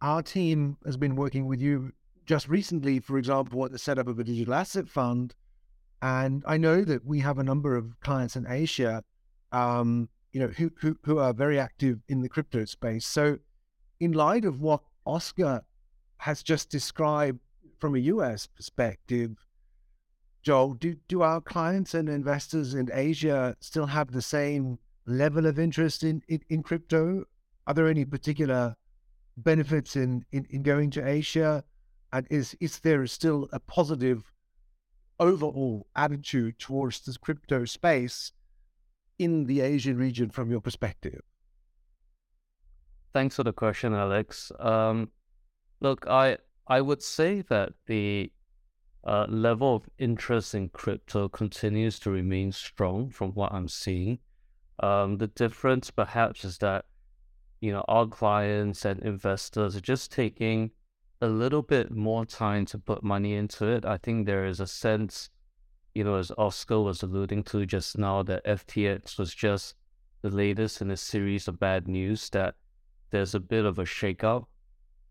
our 0.00 0.22
team 0.22 0.76
has 0.86 0.96
been 0.96 1.16
working 1.16 1.46
with 1.46 1.60
you 1.60 1.92
just 2.24 2.48
recently, 2.48 3.00
for 3.00 3.18
example, 3.18 3.64
at 3.64 3.72
the 3.72 3.78
setup 3.78 4.06
of 4.06 4.18
a 4.20 4.24
digital 4.24 4.54
asset 4.54 4.88
fund. 4.88 5.34
And 6.00 6.44
I 6.46 6.56
know 6.56 6.84
that 6.84 7.04
we 7.04 7.18
have 7.20 7.38
a 7.38 7.42
number 7.42 7.74
of 7.74 7.98
clients 8.00 8.36
in 8.36 8.46
Asia, 8.46 9.02
um, 9.50 10.08
you 10.32 10.40
know, 10.40 10.48
who, 10.48 10.70
who, 10.80 10.96
who 11.02 11.18
are 11.18 11.32
very 11.32 11.58
active 11.58 11.98
in 12.08 12.20
the 12.20 12.28
crypto 12.28 12.64
space. 12.64 13.06
So, 13.06 13.38
in 13.98 14.12
light 14.12 14.44
of 14.44 14.60
what 14.60 14.82
Oscar 15.04 15.62
has 16.18 16.44
just 16.44 16.70
described 16.70 17.40
from 17.80 17.96
a 17.96 17.98
US 18.14 18.46
perspective, 18.46 19.36
Joel, 20.42 20.74
do, 20.74 20.96
do 21.08 21.22
our 21.22 21.40
clients 21.40 21.94
and 21.94 22.08
investors 22.08 22.74
in 22.74 22.88
Asia 22.92 23.56
still 23.60 23.86
have 23.86 24.12
the 24.12 24.22
same 24.22 24.78
level 25.06 25.46
of 25.46 25.58
interest 25.58 26.02
in, 26.02 26.22
in, 26.28 26.40
in 26.48 26.62
crypto? 26.62 27.24
Are 27.66 27.74
there 27.74 27.88
any 27.88 28.04
particular 28.04 28.76
benefits 29.36 29.96
in, 29.96 30.24
in, 30.32 30.46
in 30.50 30.62
going 30.62 30.90
to 30.92 31.06
Asia? 31.06 31.64
And 32.12 32.26
is, 32.30 32.56
is 32.60 32.78
there 32.80 33.06
still 33.06 33.48
a 33.52 33.60
positive 33.60 34.32
overall 35.20 35.86
attitude 35.96 36.58
towards 36.58 37.00
this 37.00 37.16
crypto 37.16 37.64
space 37.64 38.32
in 39.18 39.44
the 39.46 39.60
Asian 39.60 39.96
region 39.96 40.30
from 40.30 40.50
your 40.50 40.60
perspective? 40.60 41.20
Thanks 43.12 43.36
for 43.36 43.42
the 43.42 43.52
question, 43.52 43.94
Alex. 43.94 44.52
Um, 44.60 45.10
look, 45.80 46.06
I 46.06 46.38
I 46.66 46.80
would 46.82 47.02
say 47.02 47.42
that 47.48 47.72
the 47.86 48.30
uh, 49.08 49.26
level 49.30 49.76
of 49.76 49.88
interest 49.98 50.54
in 50.54 50.68
crypto 50.68 51.28
continues 51.30 51.98
to 51.98 52.10
remain 52.10 52.52
strong 52.52 53.08
from 53.08 53.30
what 53.32 53.52
I'm 53.52 53.68
seeing. 53.68 54.18
Um, 54.80 55.16
the 55.16 55.28
difference 55.28 55.90
perhaps 55.90 56.44
is 56.44 56.58
that 56.58 56.84
you 57.60 57.72
know 57.72 57.84
our 57.88 58.06
clients 58.06 58.84
and 58.84 59.00
investors 59.00 59.74
are 59.74 59.80
just 59.80 60.12
taking 60.12 60.72
a 61.22 61.26
little 61.26 61.62
bit 61.62 61.90
more 61.90 62.26
time 62.26 62.66
to 62.66 62.78
put 62.78 63.02
money 63.02 63.34
into 63.34 63.66
it. 63.66 63.86
I 63.86 63.96
think 63.96 64.26
there 64.26 64.44
is 64.44 64.60
a 64.60 64.66
sense, 64.66 65.30
you 65.94 66.04
know, 66.04 66.16
as 66.16 66.30
Oscar 66.36 66.80
was 66.80 67.02
alluding 67.02 67.44
to 67.44 67.64
just 67.64 67.96
now, 67.96 68.22
that 68.24 68.44
FTX 68.44 69.18
was 69.18 69.34
just 69.34 69.74
the 70.20 70.30
latest 70.30 70.82
in 70.82 70.90
a 70.90 70.96
series 70.96 71.48
of 71.48 71.58
bad 71.58 71.88
news 71.88 72.28
that 72.30 72.54
there's 73.10 73.34
a 73.34 73.40
bit 73.40 73.64
of 73.64 73.78
a 73.78 73.84
shakeup. 73.84 74.44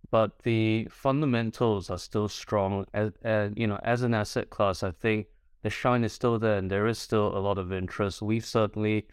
But 0.09 0.39
the 0.43 0.87
fundamentals 0.89 1.89
are 1.89 1.97
still 1.97 2.29
strong. 2.29 2.85
And, 2.93 3.13
and, 3.23 3.57
you 3.57 3.67
know, 3.67 3.79
as 3.83 4.03
an 4.03 4.13
asset 4.13 4.49
class, 4.49 4.83
I 4.83 4.91
think 4.91 5.27
the 5.63 5.69
shine 5.69 6.03
is 6.05 6.13
still 6.13 6.39
there 6.39 6.57
and 6.57 6.71
there 6.71 6.87
is 6.87 6.97
still 6.97 7.37
a 7.37 7.39
lot 7.39 7.57
of 7.57 7.73
interest. 7.73 8.21
We've 8.21 8.45
certainly 8.45 9.07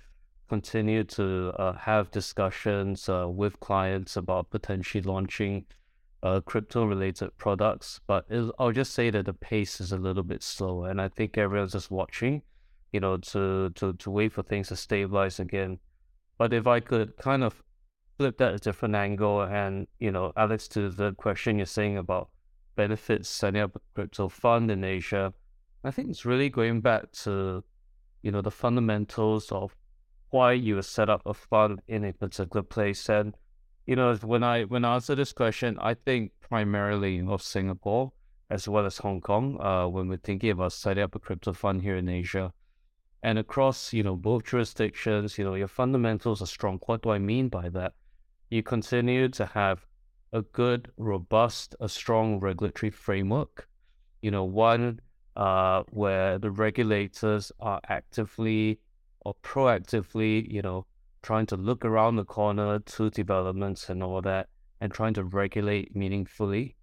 continued 0.48 1.08
to 1.08 1.52
uh, 1.58 1.72
have 1.72 2.12
discussions 2.12 3.08
uh, 3.08 3.26
with 3.28 3.58
clients 3.58 4.16
about 4.16 4.50
potentially 4.50 5.02
launching 5.02 5.64
uh, 6.22 6.40
crypto 6.42 6.84
related 6.84 7.36
products. 7.38 8.00
But 8.06 8.26
I'll 8.60 8.70
just 8.70 8.92
say 8.92 9.10
that 9.10 9.26
the 9.26 9.34
pace 9.34 9.80
is 9.80 9.90
a 9.90 9.98
little 9.98 10.22
bit 10.22 10.44
slow. 10.44 10.84
And 10.84 11.00
I 11.00 11.08
think 11.08 11.36
everyone's 11.36 11.72
just 11.72 11.90
watching, 11.90 12.42
you 12.92 13.00
know, 13.00 13.16
to, 13.16 13.70
to, 13.70 13.94
to 13.94 14.10
wait 14.10 14.32
for 14.32 14.44
things 14.44 14.68
to 14.68 14.76
stabilize 14.76 15.40
again. 15.40 15.80
But 16.38 16.52
if 16.52 16.68
I 16.68 16.78
could 16.78 17.16
kind 17.16 17.42
of 17.42 17.63
flip 18.16 18.38
that 18.38 18.48
at 18.48 18.54
a 18.54 18.58
different 18.58 18.94
angle 18.94 19.42
and, 19.42 19.86
you 19.98 20.10
know, 20.10 20.32
Alex, 20.36 20.68
to 20.68 20.88
the 20.90 21.12
question 21.14 21.56
you're 21.56 21.66
saying 21.66 21.96
about 21.98 22.30
benefits 22.76 23.28
setting 23.28 23.60
up 23.60 23.76
a 23.76 23.80
crypto 23.94 24.28
fund 24.28 24.70
in 24.70 24.84
Asia, 24.84 25.32
I 25.82 25.90
think 25.90 26.10
it's 26.10 26.24
really 26.24 26.48
going 26.48 26.80
back 26.80 27.12
to, 27.24 27.64
you 28.22 28.30
know, 28.30 28.40
the 28.40 28.50
fundamentals 28.50 29.50
of 29.52 29.76
why 30.30 30.52
you 30.52 30.80
set 30.82 31.08
up 31.08 31.22
a 31.26 31.34
fund 31.34 31.80
in 31.88 32.04
a 32.04 32.12
particular 32.12 32.62
place. 32.62 33.08
And, 33.08 33.34
you 33.86 33.96
know, 33.96 34.14
when 34.16 34.42
I 34.42 34.64
when 34.64 34.84
I 34.84 34.94
answer 34.94 35.14
this 35.14 35.32
question, 35.32 35.78
I 35.80 35.94
think 35.94 36.32
primarily 36.40 37.20
of 37.26 37.42
Singapore 37.42 38.12
as 38.50 38.68
well 38.68 38.86
as 38.86 38.98
Hong 38.98 39.20
Kong, 39.20 39.58
uh, 39.60 39.86
when 39.88 40.08
we're 40.08 40.18
thinking 40.18 40.50
about 40.50 40.72
setting 40.72 41.02
up 41.02 41.14
a 41.14 41.18
crypto 41.18 41.52
fund 41.52 41.82
here 41.82 41.96
in 41.96 42.08
Asia. 42.08 42.52
And 43.22 43.38
across, 43.38 43.92
you 43.92 44.02
know, 44.02 44.16
both 44.16 44.44
jurisdictions, 44.44 45.38
you 45.38 45.44
know, 45.44 45.54
your 45.54 45.68
fundamentals 45.68 46.42
are 46.42 46.46
strong. 46.46 46.78
What 46.84 47.02
do 47.02 47.10
I 47.10 47.18
mean 47.18 47.48
by 47.48 47.70
that? 47.70 47.94
You 48.54 48.62
continue 48.62 49.28
to 49.30 49.46
have 49.46 49.84
a 50.32 50.42
good, 50.42 50.92
robust, 50.96 51.74
a 51.80 51.88
strong 51.88 52.38
regulatory 52.38 52.90
framework. 52.90 53.68
You 54.22 54.30
know, 54.30 54.44
one 54.44 55.00
uh, 55.34 55.82
where 55.90 56.38
the 56.38 56.52
regulators 56.52 57.50
are 57.58 57.80
actively 57.88 58.78
or 59.22 59.34
proactively, 59.42 60.48
you 60.48 60.62
know, 60.62 60.86
trying 61.20 61.46
to 61.46 61.56
look 61.56 61.84
around 61.84 62.14
the 62.14 62.24
corner 62.24 62.78
to 62.78 63.10
developments 63.10 63.88
and 63.88 64.04
all 64.04 64.22
that 64.22 64.50
and 64.80 64.92
trying 64.92 65.14
to 65.14 65.24
regulate 65.24 65.96
meaningfully. 65.96 66.76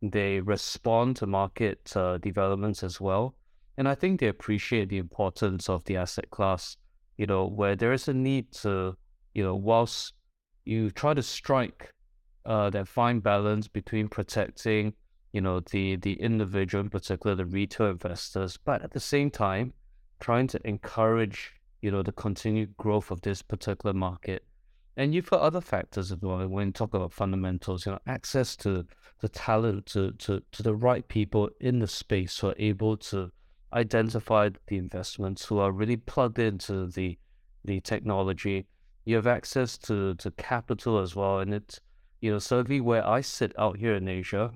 They 0.00 0.40
respond 0.40 1.16
to 1.16 1.26
market 1.26 1.94
uh, 1.94 2.16
developments 2.16 2.82
as 2.82 3.02
well. 3.02 3.34
And 3.76 3.86
I 3.86 3.94
think 3.94 4.20
they 4.20 4.28
appreciate 4.28 4.88
the 4.88 4.96
importance 4.96 5.68
of 5.68 5.84
the 5.84 5.98
asset 5.98 6.30
class, 6.30 6.78
you 7.18 7.26
know, 7.26 7.46
where 7.46 7.76
there 7.76 7.92
is 7.92 8.08
a 8.08 8.14
need 8.14 8.50
to, 8.62 8.96
you 9.34 9.42
know, 9.42 9.54
whilst 9.54 10.14
you 10.68 10.90
try 10.90 11.14
to 11.14 11.22
strike 11.22 11.92
uh, 12.44 12.70
that 12.70 12.88
fine 12.88 13.20
balance 13.20 13.68
between 13.68 14.08
protecting 14.08 14.94
you 15.32 15.40
know, 15.40 15.60
the 15.60 15.96
the 15.96 16.14
individual, 16.14 16.82
in 16.82 16.90
particular 16.90 17.36
the 17.36 17.44
retail 17.44 17.88
investors, 17.88 18.58
but 18.64 18.82
at 18.82 18.92
the 18.92 19.00
same 19.00 19.30
time, 19.30 19.72
trying 20.20 20.46
to 20.48 20.60
encourage, 20.66 21.52
you 21.82 21.90
know, 21.90 22.02
the 22.02 22.12
continued 22.12 22.76
growth 22.76 23.10
of 23.10 23.20
this 23.20 23.42
particular 23.42 23.92
market. 23.92 24.44
And 24.96 25.14
you've 25.14 25.30
got 25.30 25.40
other 25.40 25.60
factors 25.60 26.10
as 26.10 26.20
well 26.20 26.48
when 26.48 26.68
you 26.68 26.72
talk 26.72 26.92
about 26.92 27.12
fundamentals, 27.12 27.86
you 27.86 27.92
know, 27.92 28.00
access 28.06 28.56
to 28.56 28.84
the 29.20 29.28
talent, 29.28 29.86
to, 29.86 30.10
to, 30.12 30.42
to 30.50 30.62
the 30.62 30.74
right 30.74 31.06
people 31.06 31.50
in 31.60 31.78
the 31.78 31.86
space 31.86 32.36
who 32.38 32.48
are 32.48 32.54
able 32.58 32.96
to 32.96 33.30
identify 33.72 34.50
the 34.66 34.76
investments, 34.76 35.44
who 35.44 35.58
are 35.58 35.70
really 35.70 35.96
plugged 35.96 36.38
into 36.38 36.86
the 36.86 37.18
the 37.64 37.80
technology. 37.80 38.66
You 39.08 39.16
have 39.16 39.26
access 39.26 39.78
to, 39.78 40.16
to 40.16 40.30
capital 40.32 40.98
as 40.98 41.16
well. 41.16 41.38
And 41.38 41.54
it's, 41.54 41.80
you 42.20 42.30
know, 42.30 42.38
certainly 42.38 42.82
where 42.82 43.06
I 43.06 43.22
sit 43.22 43.58
out 43.58 43.78
here 43.78 43.94
in 43.94 44.06
Asia, 44.06 44.52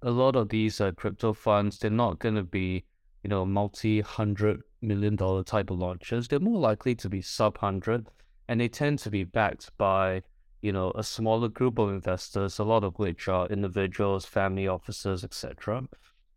a 0.00 0.12
lot 0.12 0.36
of 0.36 0.50
these 0.50 0.80
uh, 0.80 0.92
crypto 0.92 1.32
funds, 1.32 1.80
they're 1.80 1.90
not 1.90 2.20
going 2.20 2.36
to 2.36 2.44
be, 2.44 2.84
you 3.24 3.28
know, 3.28 3.44
multi 3.44 4.00
hundred 4.00 4.62
million 4.80 5.16
dollar 5.16 5.42
type 5.42 5.70
of 5.70 5.80
launches. 5.80 6.28
They're 6.28 6.38
more 6.38 6.60
likely 6.60 6.94
to 6.94 7.08
be 7.08 7.20
sub 7.20 7.58
hundred, 7.58 8.06
and 8.46 8.60
they 8.60 8.68
tend 8.68 9.00
to 9.00 9.10
be 9.10 9.24
backed 9.24 9.76
by, 9.76 10.22
you 10.60 10.70
know, 10.70 10.92
a 10.94 11.02
smaller 11.02 11.48
group 11.48 11.80
of 11.80 11.88
investors, 11.90 12.60
a 12.60 12.64
lot 12.64 12.84
of 12.84 12.96
which 13.00 13.26
are 13.26 13.48
individuals, 13.48 14.24
family 14.24 14.68
offices, 14.68 15.24
etc. 15.24 15.88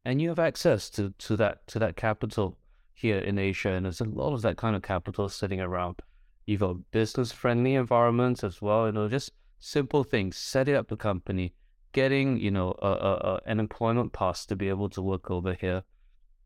And 0.06 0.24
you 0.24 0.30
have 0.30 0.40
access 0.40 0.90
to 0.90 1.14
to 1.20 1.38
that 1.38 1.68
to 1.68 1.78
that 1.78 1.98
capital 1.98 2.58
here 2.96 3.20
in 3.20 3.38
Asia, 3.38 3.74
and 3.74 3.86
there's 3.86 4.02
a 4.02 4.06
lot 4.06 4.34
of 4.34 4.42
that 4.42 4.58
kind 4.58 4.76
of 4.76 4.82
capital 4.82 5.30
sitting 5.30 5.62
around. 5.62 6.02
Got 6.48 6.92
business 6.92 7.32
friendly 7.32 7.76
environments 7.76 8.44
as 8.44 8.62
well, 8.62 8.86
you 8.86 8.92
know, 8.92 9.10
just 9.10 9.32
simple 9.60 10.04
things, 10.04 10.38
setting 10.38 10.76
up 10.76 10.88
the 10.88 10.98
company 10.98 11.54
getting 11.96 12.38
you 12.38 12.52
know 12.52 12.76
a, 12.82 12.88
a, 12.88 13.14
a, 13.32 13.42
an 13.46 13.58
employment 13.58 14.12
pass 14.12 14.46
to 14.46 14.54
be 14.56 14.68
able 14.68 14.90
to 14.90 15.02
work 15.02 15.32
over 15.32 15.54
here. 15.54 15.82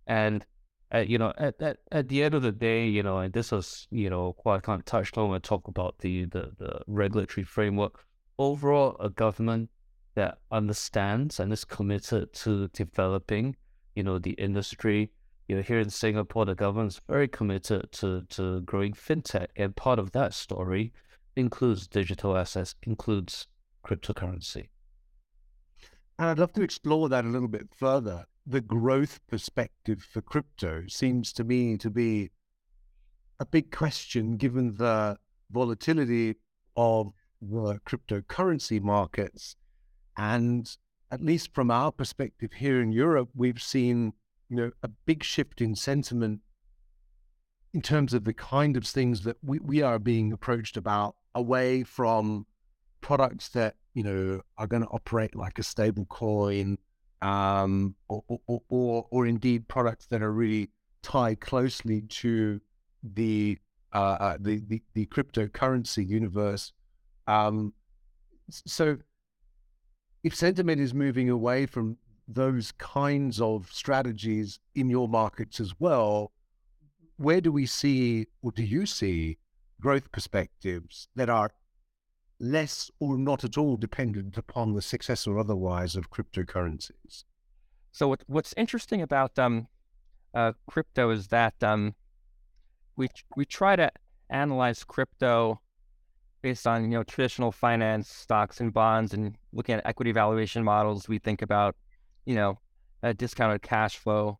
And 0.05 0.45
uh, 0.93 0.99
you 0.99 1.17
know 1.17 1.33
at, 1.37 1.59
at, 1.61 1.77
at 1.91 2.07
the 2.07 2.23
end 2.23 2.33
of 2.33 2.43
the 2.43 2.51
day 2.51 2.87
you 2.87 3.03
know 3.03 3.17
and 3.19 3.33
this 3.33 3.51
was 3.51 3.87
you 3.91 4.09
know 4.09 4.33
quite 4.33 4.63
kind 4.63 4.79
of 4.79 4.85
touched 4.85 5.17
on 5.17 5.29
when 5.29 5.37
I 5.37 5.39
talk 5.39 5.67
about 5.67 5.99
the, 5.99 6.25
the 6.25 6.51
the 6.57 6.81
regulatory 6.87 7.43
framework 7.43 8.05
overall 8.37 8.95
a 8.99 9.09
government 9.09 9.69
that 10.15 10.39
understands 10.51 11.39
and 11.39 11.53
is 11.53 11.63
committed 11.63 12.33
to 12.33 12.67
developing 12.69 13.55
you 13.95 14.03
know 14.03 14.17
the 14.17 14.31
industry 14.31 15.11
you 15.49 15.57
know 15.57 15.61
here 15.61 15.79
in 15.79 15.89
Singapore 15.89 16.45
the 16.45 16.55
government's 16.55 17.01
very 17.09 17.27
committed 17.27 17.91
to 17.91 18.21
to 18.29 18.61
growing 18.61 18.93
fintech 18.93 19.47
and 19.57 19.75
part 19.75 19.99
of 19.99 20.13
that 20.13 20.33
story 20.33 20.93
includes 21.35 21.87
digital 21.87 22.37
assets 22.37 22.75
includes 22.83 23.47
cryptocurrency 23.85 24.69
and 26.19 26.27
I'd 26.27 26.39
love 26.39 26.51
to 26.53 26.61
explore 26.61 27.07
that 27.07 27.23
a 27.23 27.29
little 27.29 27.47
bit 27.47 27.69
further. 27.73 28.25
The 28.45 28.59
growth 28.59 29.21
perspective 29.29 30.03
for 30.03 30.21
crypto 30.21 30.83
seems 30.89 31.31
to 31.33 31.45
me 31.45 31.77
to 31.77 31.89
be 31.89 32.29
a 33.39 33.45
big 33.45 33.71
question 33.71 34.35
given 34.35 34.75
the 34.75 35.17
volatility 35.49 36.35
of 36.75 37.13
the 37.41 37.79
cryptocurrency 37.85 38.81
markets. 38.81 39.55
And 40.17 40.69
at 41.09 41.23
least 41.23 41.53
from 41.53 41.71
our 41.71 41.89
perspective 41.89 42.51
here 42.51 42.81
in 42.81 42.91
Europe, 42.91 43.29
we've 43.33 43.61
seen, 43.61 44.11
you 44.49 44.55
know, 44.55 44.71
a 44.83 44.87
big 44.87 45.23
shift 45.23 45.61
in 45.61 45.75
sentiment 45.75 46.41
in 47.73 47.81
terms 47.81 48.13
of 48.13 48.23
the 48.23 48.33
kind 48.33 48.75
of 48.75 48.85
things 48.85 49.21
that 49.23 49.37
we, 49.43 49.59
we 49.59 49.81
are 49.81 49.99
being 49.99 50.33
approached 50.33 50.75
about 50.75 51.15
away 51.35 51.83
from 51.83 52.47
products 53.01 53.49
that 53.49 53.75
you 53.99 54.03
know, 54.03 54.41
are 54.57 54.67
going 54.67 54.83
to 54.83 54.87
operate 54.89 55.35
like 55.35 55.59
a 55.59 55.63
stable 55.63 56.05
coin, 56.05 56.77
um, 57.21 57.95
or, 58.07 58.23
or, 58.27 58.61
or, 58.69 59.07
or, 59.09 59.27
indeed 59.27 59.67
products 59.67 60.05
that 60.05 60.21
are 60.21 60.31
really 60.31 60.69
tied 61.01 61.41
closely 61.41 62.03
to 62.03 62.61
the 63.03 63.57
uh, 63.91 64.17
uh, 64.19 64.37
the, 64.39 64.61
the, 64.67 64.81
the 64.93 65.05
cryptocurrency 65.07 66.07
universe. 66.07 66.71
Um, 67.27 67.73
so, 68.49 68.99
if 70.23 70.33
sentiment 70.33 70.79
is 70.79 70.93
moving 70.93 71.29
away 71.29 71.65
from 71.65 71.97
those 72.31 72.71
kinds 72.73 73.41
of 73.41 73.69
strategies 73.71 74.59
in 74.75 74.89
your 74.89 75.07
markets 75.07 75.59
as 75.59 75.73
well, 75.79 76.31
where 77.17 77.41
do 77.41 77.51
we 77.51 77.65
see, 77.65 78.27
or 78.41 78.51
do 78.51 78.63
you 78.63 78.85
see, 78.85 79.37
growth 79.81 80.11
perspectives 80.11 81.07
that 81.15 81.29
are 81.29 81.51
less 82.39 82.89
or 82.99 83.17
not 83.17 83.43
at 83.43 83.57
all 83.57 83.75
dependent 83.75 84.37
upon 84.37 84.73
the 84.73 84.81
success 84.81 85.27
or 85.27 85.39
otherwise 85.39 85.95
of 85.95 86.09
cryptocurrencies. 86.09 87.25
So 87.91 88.07
what, 88.07 88.23
what's 88.27 88.53
interesting 88.55 89.01
about 89.01 89.37
um, 89.37 89.67
uh, 90.33 90.53
crypto 90.69 91.09
is 91.09 91.27
that 91.27 91.55
um, 91.63 91.95
we 92.95 93.09
we 93.35 93.45
try 93.45 93.75
to 93.75 93.91
analyze 94.29 94.83
crypto 94.83 95.59
based 96.41 96.67
on 96.67 96.83
you 96.83 96.89
know 96.89 97.03
traditional 97.03 97.51
finance, 97.51 98.07
stocks 98.09 98.61
and 98.61 98.73
bonds, 98.73 99.13
and 99.13 99.35
looking 99.51 99.75
at 99.75 99.85
equity 99.85 100.11
valuation 100.11 100.63
models. 100.63 101.09
We 101.09 101.17
think 101.17 101.41
about 101.41 101.75
you 102.25 102.35
know 102.35 102.59
discounted 103.17 103.61
cash 103.61 103.97
flow 103.97 104.39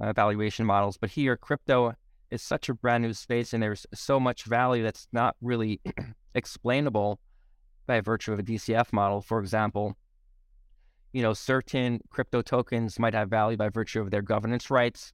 uh, 0.00 0.12
valuation 0.12 0.66
models, 0.66 0.96
but 0.96 1.10
here 1.10 1.36
crypto 1.36 1.94
is 2.30 2.42
such 2.42 2.68
a 2.68 2.74
brand 2.74 3.02
new 3.04 3.12
space, 3.12 3.52
and 3.52 3.62
there's 3.62 3.86
so 3.94 4.18
much 4.18 4.44
value 4.44 4.82
that's 4.82 5.06
not 5.12 5.36
really 5.40 5.80
explainable 6.34 7.20
by 7.86 8.00
virtue 8.00 8.32
of 8.32 8.38
a 8.38 8.42
DCF 8.42 8.92
model. 8.92 9.20
For 9.20 9.38
example, 9.38 9.96
you 11.12 11.22
know, 11.22 11.34
certain 11.34 12.00
crypto 12.08 12.40
tokens 12.40 12.98
might 12.98 13.14
have 13.14 13.28
value 13.28 13.56
by 13.56 13.68
virtue 13.68 14.00
of 14.00 14.10
their 14.10 14.22
governance 14.22 14.70
rights. 14.70 15.12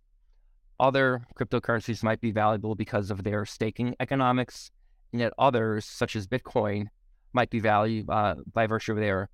Other 0.79 1.27
cryptocurrencies 1.35 2.05
might 2.05 2.21
be 2.21 2.31
valuable 2.31 2.77
because 2.77 3.11
of 3.11 3.25
their 3.25 3.45
staking 3.45 3.97
economics, 3.99 4.71
and 5.13 5.21
yet 5.21 5.33
others, 5.39 5.85
such 5.85 6.15
as 6.15 6.29
Bitcoin, 6.29 6.87
might 7.33 7.51
be 7.51 7.59
valued 7.59 8.09
uh, 8.09 8.37
by 8.53 8.69
virtue 8.69 8.93
of 8.93 8.99
their 8.99 9.29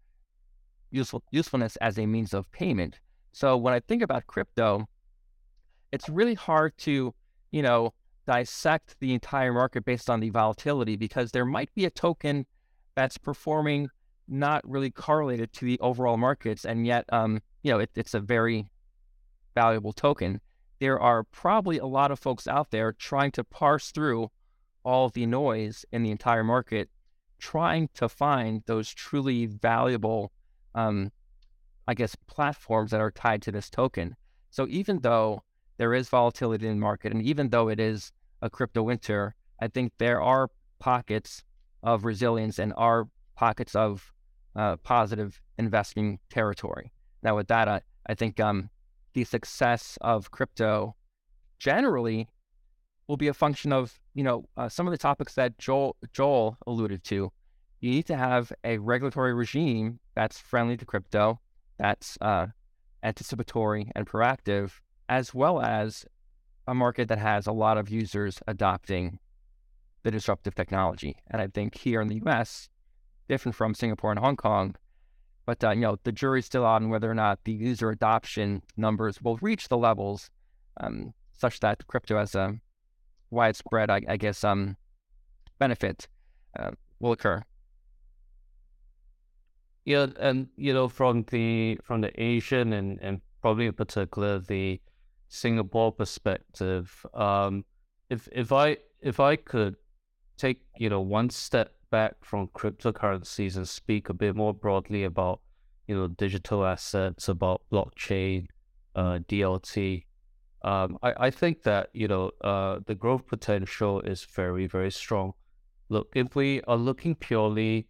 useful 0.94 1.22
usefulness 1.30 1.76
as 1.76 1.98
a 1.98 2.06
means 2.06 2.32
of 2.32 2.50
payment. 2.52 3.00
So 3.32 3.56
when 3.56 3.74
I 3.74 3.80
think 3.80 4.02
about 4.02 4.26
crypto, 4.26 4.86
it's 5.92 6.08
really 6.08 6.34
hard 6.34 6.76
to, 6.78 7.14
you 7.50 7.62
know, 7.62 7.92
dissect 8.26 8.96
the 9.00 9.12
entire 9.12 9.52
market 9.52 9.84
based 9.84 10.08
on 10.08 10.20
the 10.20 10.30
volatility 10.30 10.96
because 10.96 11.32
there 11.32 11.44
might 11.44 11.74
be 11.74 11.84
a 11.84 11.90
token 11.90 12.46
that's 12.94 13.18
performing 13.18 13.88
not 14.28 14.62
really 14.66 14.90
correlated 14.90 15.52
to 15.52 15.64
the 15.66 15.78
overall 15.80 16.16
markets, 16.16 16.64
and 16.64 16.86
yet, 16.86 17.04
um, 17.12 17.42
you 17.62 17.70
know, 17.70 17.78
it, 17.80 17.90
it's 17.94 18.14
a 18.14 18.20
very 18.20 18.66
valuable 19.54 19.92
token. 19.92 20.40
There 20.80 20.98
are 20.98 21.24
probably 21.24 21.78
a 21.78 21.86
lot 21.86 22.10
of 22.10 22.18
folks 22.18 22.46
out 22.46 22.70
there 22.70 22.92
trying 22.92 23.32
to 23.32 23.44
parse 23.44 23.90
through 23.90 24.30
all 24.84 25.08
the 25.08 25.26
noise 25.26 25.84
in 25.92 26.02
the 26.02 26.10
entire 26.10 26.44
market, 26.44 26.88
trying 27.38 27.88
to 27.94 28.08
find 28.08 28.62
those 28.66 28.92
truly 28.92 29.46
valuable, 29.46 30.32
um, 30.74 31.10
I 31.86 31.94
guess, 31.94 32.16
platforms 32.26 32.90
that 32.90 33.00
are 33.00 33.10
tied 33.10 33.42
to 33.42 33.52
this 33.52 33.70
token. 33.70 34.16
So 34.50 34.66
even 34.68 35.00
though 35.00 35.42
there 35.76 35.94
is 35.94 36.08
volatility 36.08 36.66
in 36.66 36.74
the 36.76 36.80
market, 36.80 37.12
and 37.12 37.22
even 37.22 37.50
though 37.50 37.68
it 37.68 37.80
is 37.80 38.12
a 38.42 38.48
crypto 38.48 38.82
winter, 38.82 39.34
I 39.60 39.68
think 39.68 39.92
there 39.98 40.20
are 40.20 40.48
pockets 40.78 41.42
of 41.82 42.04
resilience 42.04 42.58
and 42.58 42.72
are 42.76 43.08
pockets 43.36 43.74
of 43.74 44.12
uh, 44.56 44.76
positive 44.76 45.40
investing 45.58 46.18
territory. 46.30 46.92
Now, 47.22 47.36
with 47.36 47.48
that, 47.48 47.68
I, 47.68 47.80
I 48.06 48.14
think 48.14 48.38
um, 48.40 48.70
the 49.14 49.24
success 49.24 49.98
of 50.00 50.30
crypto 50.30 50.94
generally 51.58 52.28
will 53.08 53.16
be 53.16 53.28
a 53.28 53.34
function 53.34 53.72
of 53.72 53.98
you 54.14 54.22
know 54.22 54.44
uh, 54.56 54.68
some 54.68 54.86
of 54.86 54.90
the 54.90 54.98
topics 54.98 55.34
that 55.34 55.58
Joel 55.58 55.96
Joel 56.12 56.56
alluded 56.66 57.04
to. 57.04 57.32
You 57.84 57.90
need 57.90 58.06
to 58.06 58.16
have 58.16 58.50
a 58.64 58.78
regulatory 58.78 59.34
regime 59.34 60.00
that's 60.14 60.38
friendly 60.38 60.74
to 60.78 60.86
crypto, 60.86 61.40
that's 61.78 62.16
uh, 62.18 62.46
anticipatory 63.02 63.92
and 63.94 64.06
proactive, 64.06 64.80
as 65.06 65.34
well 65.34 65.60
as 65.60 66.06
a 66.66 66.74
market 66.74 67.08
that 67.08 67.18
has 67.18 67.46
a 67.46 67.52
lot 67.52 67.76
of 67.76 67.90
users 67.90 68.40
adopting 68.46 69.18
the 70.02 70.10
disruptive 70.10 70.54
technology. 70.54 71.16
And 71.30 71.42
I 71.42 71.48
think 71.48 71.76
here 71.76 72.00
in 72.00 72.08
the 72.08 72.22
U.S., 72.24 72.70
different 73.28 73.54
from 73.54 73.74
Singapore 73.74 74.12
and 74.12 74.18
Hong 74.18 74.36
Kong, 74.36 74.76
but 75.44 75.62
uh, 75.62 75.72
you 75.72 75.82
know 75.82 75.98
the 76.04 76.12
jury's 76.12 76.46
still 76.46 76.64
out 76.64 76.80
on 76.80 76.88
whether 76.88 77.10
or 77.10 77.14
not 77.14 77.40
the 77.44 77.52
user 77.52 77.90
adoption 77.90 78.62
numbers 78.78 79.20
will 79.20 79.36
reach 79.42 79.68
the 79.68 79.76
levels 79.76 80.30
um, 80.78 81.12
such 81.36 81.60
that 81.60 81.86
crypto 81.86 82.16
as 82.16 82.34
a 82.34 82.54
widespread, 83.28 83.90
I, 83.90 84.00
I 84.08 84.16
guess, 84.16 84.42
um, 84.42 84.78
benefit 85.58 86.08
uh, 86.58 86.70
will 86.98 87.12
occur. 87.12 87.44
Yeah, 89.84 90.06
and 90.18 90.48
you 90.56 90.72
know, 90.72 90.88
from 90.88 91.24
the 91.24 91.78
from 91.82 92.00
the 92.00 92.22
Asian 92.22 92.72
and 92.72 92.98
and 93.00 93.20
probably 93.42 93.66
in 93.66 93.74
particular 93.74 94.38
the 94.38 94.80
Singapore 95.28 95.92
perspective, 95.92 97.04
um, 97.12 97.64
if 98.08 98.28
if 98.32 98.50
I 98.50 98.78
if 99.02 99.20
I 99.20 99.36
could 99.36 99.76
take 100.38 100.62
you 100.78 100.88
know 100.88 101.00
one 101.00 101.28
step 101.28 101.74
back 101.90 102.14
from 102.24 102.48
cryptocurrencies 102.48 103.56
and 103.56 103.68
speak 103.68 104.08
a 104.08 104.14
bit 104.14 104.34
more 104.34 104.54
broadly 104.54 105.04
about 105.04 105.40
you 105.86 105.94
know 105.94 106.08
digital 106.08 106.64
assets, 106.64 107.28
about 107.28 107.60
blockchain, 107.70 108.46
uh, 108.96 109.18
DLT, 109.28 110.04
um, 110.62 110.98
I, 111.02 111.26
I 111.26 111.30
think 111.30 111.62
that 111.64 111.90
you 111.92 112.08
know 112.08 112.30
uh, 112.40 112.78
the 112.86 112.94
growth 112.94 113.26
potential 113.26 114.00
is 114.00 114.24
very 114.24 114.66
very 114.66 114.90
strong. 114.90 115.34
Look, 115.90 116.08
if 116.14 116.34
we 116.34 116.62
are 116.62 116.78
looking 116.78 117.14
purely 117.14 117.86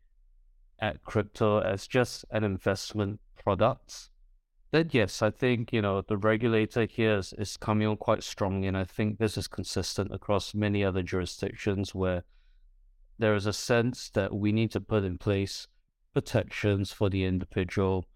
at 0.78 1.02
crypto 1.04 1.60
as 1.60 1.86
just 1.86 2.24
an 2.30 2.44
investment 2.44 3.20
product, 3.36 4.10
then 4.70 4.90
yes, 4.92 5.22
I 5.22 5.30
think 5.30 5.72
you 5.72 5.82
know 5.82 6.02
the 6.02 6.16
regulator 6.16 6.84
here 6.84 7.18
is, 7.18 7.32
is 7.34 7.56
coming 7.56 7.86
on 7.86 7.96
quite 7.96 8.22
strongly, 8.22 8.66
and 8.66 8.76
I 8.76 8.84
think 8.84 9.18
this 9.18 9.38
is 9.38 9.46
consistent 9.46 10.12
across 10.12 10.54
many 10.54 10.82
other 10.82 11.02
jurisdictions 11.02 11.94
where 11.94 12.24
there 13.18 13.34
is 13.34 13.46
a 13.46 13.52
sense 13.52 14.10
that 14.10 14.34
we 14.34 14.50
need 14.50 14.72
to 14.72 14.80
put 14.80 15.04
in 15.04 15.18
place 15.18 15.68
protections 16.12 16.92
for 16.92 17.08
the 17.08 17.24
individual, 17.24 18.06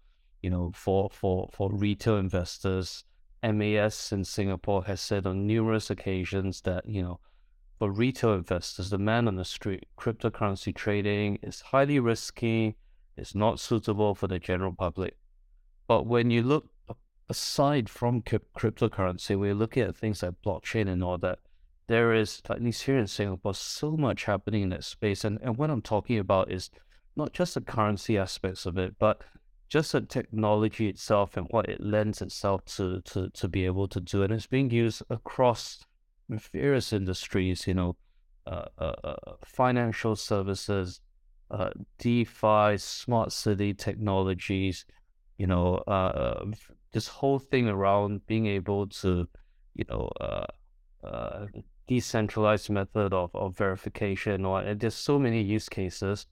you 0.41 0.49
know, 0.49 0.71
for 0.75 1.09
for 1.09 1.49
for 1.53 1.71
retail 1.71 2.17
investors. 2.17 3.03
MAS 3.41 4.11
in 4.11 4.25
Singapore 4.25 4.83
has 4.83 4.99
said 4.99 5.25
on 5.25 5.47
numerous 5.47 5.89
occasions 5.89 6.59
that, 6.61 6.85
you 6.85 7.01
know, 7.01 7.21
for 7.79 7.89
retail 7.89 8.33
investors, 8.33 8.89
the 8.89 8.97
man 8.97 9.27
on 9.27 9.37
the 9.37 9.45
street, 9.45 9.87
cryptocurrency 9.97 10.75
trading 10.75 11.39
is 11.41 11.61
highly 11.61 11.97
risky, 11.99 12.75
it's 13.15 13.33
not 13.33 13.59
suitable 13.59 14.13
for 14.13 14.27
the 14.27 14.37
general 14.37 14.73
public. 14.73 15.15
But 15.87 16.05
when 16.05 16.29
you 16.29 16.43
look 16.43 16.69
aside 17.29 17.89
from 17.89 18.21
cryptocurrency, 18.21 19.39
we're 19.39 19.55
looking 19.55 19.83
at 19.83 19.95
things 19.95 20.21
like 20.21 20.33
blockchain 20.45 20.89
and 20.89 21.01
all 21.01 21.17
that, 21.19 21.39
there 21.87 22.13
is, 22.13 22.41
at 22.49 22.61
least 22.61 22.83
here 22.83 22.97
in 22.97 23.07
Singapore, 23.07 23.53
so 23.53 23.95
much 23.95 24.25
happening 24.25 24.63
in 24.63 24.69
that 24.69 24.83
space. 24.83 25.23
And, 25.23 25.39
and 25.41 25.57
what 25.57 25.69
I'm 25.69 25.81
talking 25.81 26.19
about 26.19 26.51
is 26.51 26.69
not 27.15 27.31
just 27.31 27.55
the 27.55 27.61
currency 27.61 28.17
aspects 28.17 28.65
of 28.65 28.77
it, 28.77 28.95
but 28.99 29.21
just 29.69 29.93
the 29.93 30.01
technology 30.01 30.89
itself 30.89 31.37
and 31.37 31.47
what 31.49 31.69
it 31.69 31.79
lends 31.79 32.21
itself 32.21 32.65
to 32.65 33.01
to 33.01 33.29
to 33.29 33.47
be 33.47 33.65
able 33.65 33.87
to 33.87 34.01
do, 34.01 34.23
and 34.23 34.33
it's 34.33 34.47
being 34.47 34.71
used 34.71 35.03
across 35.09 35.85
various 36.29 36.93
industries. 36.93 37.67
You 37.67 37.73
know, 37.73 37.95
uh, 38.47 38.65
uh, 38.77 38.93
uh 39.03 39.15
financial 39.45 40.15
services, 40.15 41.01
uh, 41.51 41.71
DeFi, 41.97 42.77
smart 42.77 43.31
city 43.31 43.73
technologies. 43.73 44.85
You 45.37 45.47
know, 45.47 45.81
uh, 45.87 45.91
uh, 45.91 46.45
this 46.91 47.07
whole 47.07 47.39
thing 47.39 47.67
around 47.67 48.25
being 48.27 48.45
able 48.45 48.87
to, 48.87 49.27
you 49.75 49.85
know, 49.89 50.09
decentralized 51.87 52.69
method 52.69 53.13
of, 53.13 53.33
of 53.33 53.57
verification, 53.57 54.45
or 54.45 54.61
and 54.61 54.79
there's 54.79 54.95
so 54.95 55.17
many 55.17 55.41
use 55.41 55.69
cases 55.69 56.27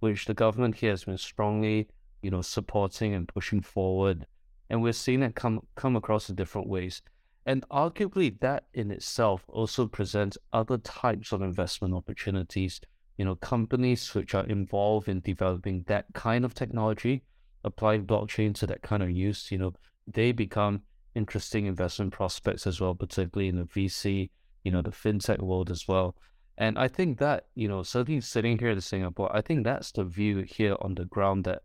which 0.00 0.26
the 0.26 0.34
government 0.34 0.76
here 0.76 0.90
has 0.90 1.04
been 1.04 1.18
strongly 1.18 1.86
you 2.22 2.30
know, 2.30 2.40
supporting 2.40 3.14
and 3.14 3.28
pushing 3.28 3.60
forward. 3.60 4.26
And 4.70 4.82
we're 4.82 4.92
seeing 4.92 5.22
it 5.22 5.34
come 5.34 5.60
come 5.74 5.96
across 5.96 6.30
in 6.30 6.36
different 6.36 6.68
ways. 6.68 7.02
And 7.44 7.68
arguably 7.70 8.38
that 8.40 8.64
in 8.72 8.90
itself 8.90 9.44
also 9.48 9.86
presents 9.86 10.38
other 10.52 10.78
types 10.78 11.32
of 11.32 11.42
investment 11.42 11.94
opportunities. 11.94 12.80
You 13.18 13.24
know, 13.24 13.34
companies 13.36 14.14
which 14.14 14.34
are 14.34 14.46
involved 14.46 15.08
in 15.08 15.20
developing 15.20 15.84
that 15.86 16.06
kind 16.14 16.44
of 16.44 16.54
technology, 16.54 17.22
applying 17.64 18.06
blockchain 18.06 18.54
to 18.56 18.66
that 18.66 18.82
kind 18.82 19.02
of 19.02 19.10
use, 19.10 19.50
you 19.50 19.58
know, 19.58 19.72
they 20.06 20.32
become 20.32 20.82
interesting 21.14 21.66
investment 21.66 22.12
prospects 22.12 22.66
as 22.66 22.80
well, 22.80 22.94
particularly 22.94 23.48
in 23.48 23.56
the 23.56 23.64
VC, 23.64 24.30
you 24.64 24.72
know, 24.72 24.82
the 24.82 24.90
fintech 24.90 25.40
world 25.40 25.70
as 25.70 25.86
well. 25.86 26.16
And 26.58 26.78
I 26.78 26.88
think 26.88 27.18
that, 27.18 27.46
you 27.54 27.68
know, 27.68 27.82
certainly 27.82 28.20
sitting 28.20 28.58
here 28.58 28.70
in 28.70 28.80
Singapore, 28.80 29.34
I 29.34 29.40
think 29.40 29.64
that's 29.64 29.92
the 29.92 30.04
view 30.04 30.44
here 30.46 30.76
on 30.80 30.94
the 30.94 31.06
ground 31.06 31.44
that 31.44 31.62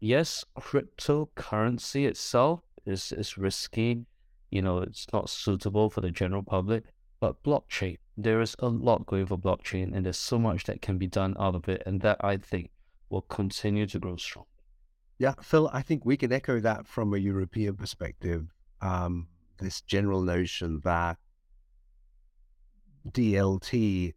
yes, 0.00 0.44
cryptocurrency 0.58 2.06
itself 2.06 2.60
is, 2.86 3.12
is 3.12 3.36
risky. 3.38 4.06
You 4.50 4.62
know, 4.62 4.78
it's 4.78 5.06
not 5.12 5.30
suitable 5.30 5.90
for 5.90 6.00
the 6.00 6.10
general 6.10 6.42
public. 6.42 6.84
But 7.20 7.42
blockchain, 7.42 7.98
there 8.16 8.40
is 8.40 8.54
a 8.60 8.68
lot 8.68 9.06
going 9.06 9.26
for 9.26 9.36
blockchain, 9.36 9.94
and 9.94 10.06
there's 10.06 10.18
so 10.18 10.38
much 10.38 10.64
that 10.64 10.80
can 10.80 10.98
be 10.98 11.08
done 11.08 11.36
out 11.38 11.56
of 11.56 11.68
it. 11.68 11.82
And 11.84 12.00
that 12.02 12.18
I 12.20 12.36
think 12.36 12.70
will 13.10 13.22
continue 13.22 13.86
to 13.86 13.98
grow 13.98 14.16
strong. 14.16 14.46
Yeah, 15.18 15.34
Phil, 15.42 15.68
I 15.72 15.82
think 15.82 16.04
we 16.04 16.16
can 16.16 16.32
echo 16.32 16.60
that 16.60 16.86
from 16.86 17.12
a 17.12 17.18
European 17.18 17.74
perspective. 17.74 18.46
Um, 18.80 19.26
this 19.58 19.80
general 19.80 20.22
notion 20.22 20.80
that 20.84 21.18
DLT 23.10 24.14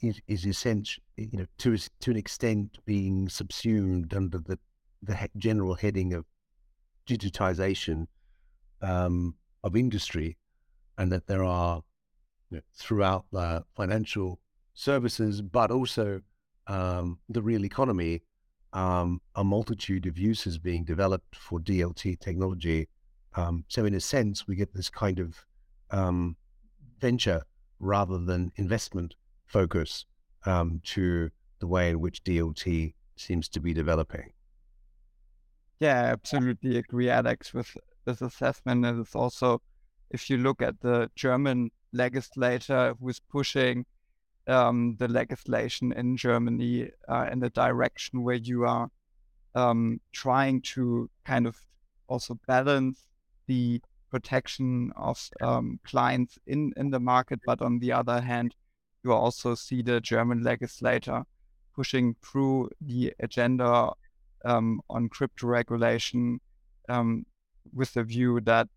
is, 0.00 0.20
is 0.28 0.46
essential, 0.46 1.02
you 1.16 1.38
know, 1.38 1.46
to 1.58 1.76
to 1.76 2.10
an 2.10 2.16
extent 2.16 2.78
being 2.84 3.28
subsumed 3.28 4.14
under 4.14 4.38
the 4.38 4.58
the 5.02 5.28
general 5.36 5.74
heading 5.74 6.14
of 6.14 6.24
digitization 7.08 8.06
um, 8.80 9.34
of 9.62 9.76
industry, 9.76 10.36
and 10.98 11.10
that 11.12 11.26
there 11.26 11.44
are 11.44 11.82
you 12.50 12.58
know, 12.58 12.62
throughout 12.74 13.24
the 13.32 13.64
financial 13.76 14.40
services, 14.74 15.42
but 15.42 15.70
also 15.70 16.20
um, 16.66 17.18
the 17.28 17.42
real 17.42 17.64
economy, 17.64 18.22
um, 18.72 19.20
a 19.36 19.44
multitude 19.44 20.06
of 20.06 20.18
uses 20.18 20.58
being 20.58 20.84
developed 20.84 21.36
for 21.36 21.60
DLT 21.60 22.20
technology. 22.20 22.88
Um, 23.34 23.64
so, 23.68 23.84
in 23.84 23.94
a 23.94 24.00
sense, 24.00 24.46
we 24.46 24.56
get 24.56 24.74
this 24.74 24.90
kind 24.90 25.18
of 25.18 25.44
um, 25.90 26.36
venture 27.00 27.42
rather 27.80 28.18
than 28.18 28.52
investment 28.56 29.14
focus 29.46 30.06
um, 30.46 30.80
to 30.84 31.30
the 31.60 31.66
way 31.66 31.90
in 31.90 32.00
which 32.00 32.24
DLT 32.24 32.94
seems 33.16 33.48
to 33.48 33.60
be 33.60 33.72
developing. 33.74 34.32
Yeah, 35.80 36.02
I 36.02 36.06
absolutely 36.06 36.78
agree, 36.78 37.10
Alex, 37.10 37.52
with 37.52 37.76
this 38.04 38.20
assessment. 38.20 38.84
And 38.84 39.00
it's 39.00 39.14
also, 39.14 39.60
if 40.10 40.28
you 40.28 40.38
look 40.38 40.62
at 40.62 40.80
the 40.80 41.10
German 41.14 41.70
legislator 41.92 42.94
who 42.98 43.08
is 43.08 43.20
pushing 43.20 43.84
um, 44.48 44.96
the 44.98 45.08
legislation 45.08 45.92
in 45.92 46.16
Germany 46.16 46.90
uh, 47.08 47.28
in 47.30 47.40
the 47.40 47.50
direction 47.50 48.22
where 48.22 48.36
you 48.36 48.64
are 48.64 48.88
um, 49.54 50.00
trying 50.12 50.60
to 50.62 51.08
kind 51.24 51.46
of 51.46 51.56
also 52.08 52.38
balance 52.46 53.04
the 53.46 53.80
protection 54.10 54.92
of 54.96 55.18
um, 55.40 55.78
clients 55.84 56.38
in, 56.46 56.72
in 56.76 56.90
the 56.90 57.00
market. 57.00 57.40
But 57.46 57.62
on 57.62 57.78
the 57.78 57.92
other 57.92 58.20
hand, 58.20 58.54
you 59.04 59.12
also 59.12 59.54
see 59.54 59.82
the 59.82 60.00
German 60.00 60.42
legislator 60.42 61.22
pushing 61.74 62.14
through 62.22 62.70
the 62.80 63.12
agenda 63.20 63.90
um, 64.44 64.80
on 64.90 65.08
crypto 65.08 65.46
regulation 65.46 66.40
um, 66.88 67.24
with 67.72 67.92
the 67.94 68.02
view 68.02 68.40
that 68.40 68.68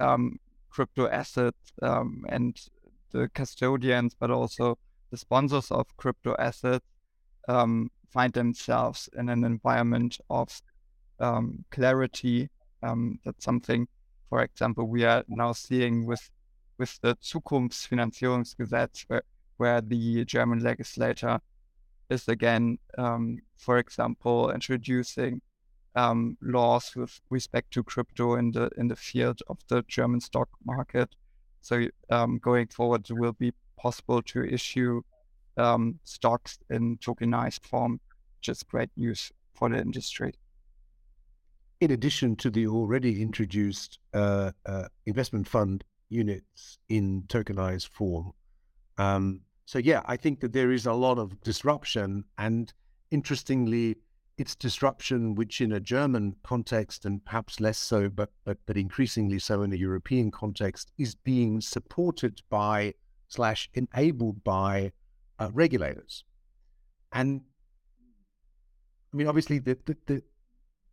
um, 0.00 0.38
crypto 0.70 1.08
assets 1.08 1.72
um, 1.82 2.24
and 2.28 2.60
the 3.12 3.28
custodians, 3.34 4.14
but 4.18 4.30
also 4.30 4.76
the 5.10 5.16
sponsors 5.16 5.70
of 5.70 5.86
crypto 5.96 6.34
assets 6.38 6.84
um, 7.48 7.90
find 8.10 8.32
themselves 8.32 9.08
in 9.16 9.28
an 9.28 9.44
environment 9.44 10.18
of 10.30 10.60
um, 11.20 11.64
clarity. 11.70 12.48
Um, 12.82 13.18
that's 13.24 13.44
something, 13.44 13.86
for 14.28 14.42
example, 14.42 14.86
we 14.86 15.04
are 15.04 15.24
now 15.28 15.52
seeing 15.52 16.06
with 16.06 16.30
with 16.78 17.00
the 17.02 17.14
Zukunftsfinanzierungsgesetz, 17.16 19.04
where, 19.06 19.22
where 19.58 19.80
the 19.80 20.24
German 20.24 20.58
legislator 20.58 21.38
is 22.10 22.28
again, 22.28 22.78
um, 22.98 23.38
for 23.56 23.78
example, 23.78 24.50
introducing 24.50 25.40
um, 25.94 26.36
laws 26.40 26.94
with 26.96 27.20
respect 27.30 27.72
to 27.72 27.82
crypto 27.82 28.34
in 28.34 28.52
the 28.52 28.70
in 28.76 28.88
the 28.88 28.96
field 28.96 29.40
of 29.48 29.58
the 29.68 29.82
German 29.88 30.20
stock 30.20 30.48
market. 30.64 31.14
So 31.60 31.86
um, 32.10 32.38
going 32.38 32.68
forward, 32.68 33.08
it 33.08 33.14
will 33.14 33.32
be 33.32 33.52
possible 33.76 34.22
to 34.22 34.44
issue 34.44 35.02
um, 35.56 35.98
stocks 36.04 36.58
in 36.70 36.98
tokenized 36.98 37.64
form, 37.66 38.00
is 38.46 38.62
great 38.62 38.90
news 38.96 39.32
for 39.54 39.68
the 39.68 39.78
industry. 39.78 40.34
In 41.80 41.90
addition 41.90 42.36
to 42.36 42.50
the 42.50 42.66
already 42.66 43.22
introduced 43.22 43.98
uh, 44.12 44.52
uh, 44.66 44.88
investment 45.06 45.48
fund 45.48 45.84
units 46.08 46.78
in 46.88 47.22
tokenized 47.28 47.88
form. 47.88 48.32
Um, 48.98 49.40
so 49.66 49.78
yeah, 49.78 50.02
I 50.06 50.16
think 50.16 50.40
that 50.40 50.52
there 50.52 50.72
is 50.72 50.86
a 50.86 50.92
lot 50.92 51.18
of 51.18 51.40
disruption, 51.40 52.24
and 52.38 52.72
interestingly, 53.10 53.96
it's 54.36 54.54
disruption 54.56 55.34
which, 55.34 55.60
in 55.60 55.72
a 55.72 55.80
German 55.80 56.36
context, 56.42 57.04
and 57.04 57.24
perhaps 57.24 57.60
less 57.60 57.78
so, 57.78 58.08
but 58.08 58.30
but 58.44 58.58
but 58.66 58.76
increasingly 58.76 59.38
so 59.38 59.62
in 59.62 59.72
a 59.72 59.76
European 59.76 60.30
context, 60.30 60.92
is 60.98 61.14
being 61.14 61.60
supported 61.60 62.42
by 62.50 62.94
slash 63.28 63.70
enabled 63.74 64.42
by 64.42 64.92
uh, 65.38 65.50
regulators, 65.52 66.24
and 67.12 67.42
I 69.12 69.16
mean, 69.16 69.28
obviously, 69.28 69.60
the, 69.60 69.78
the, 69.84 69.96
the 70.06 70.22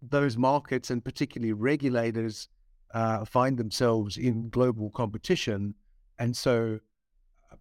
those 0.01 0.38
markets 0.38 0.91
and 0.91 1.04
particularly 1.04 1.54
regulators 1.54 2.47
uh, 2.93 3.25
find 3.25 3.58
themselves 3.58 4.17
in 4.17 4.49
global 4.49 4.91
competition, 4.91 5.73
and 6.19 6.38
so 6.38 6.80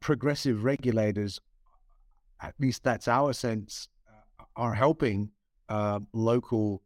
progressive 0.01 0.65
regulators, 0.65 1.41
at 2.43 2.55
least 2.59 2.83
that's 2.85 3.09
our 3.09 3.33
sense, 3.33 3.89
uh, 4.09 4.45
are 4.57 4.75
helping 4.75 5.31
uh, 5.71 6.01
local 6.13 6.83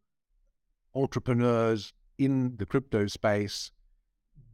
entrepreneurs 0.94 1.92
in 2.18 2.56
the 2.58 2.66
crypto 2.66 3.06
space 3.06 3.72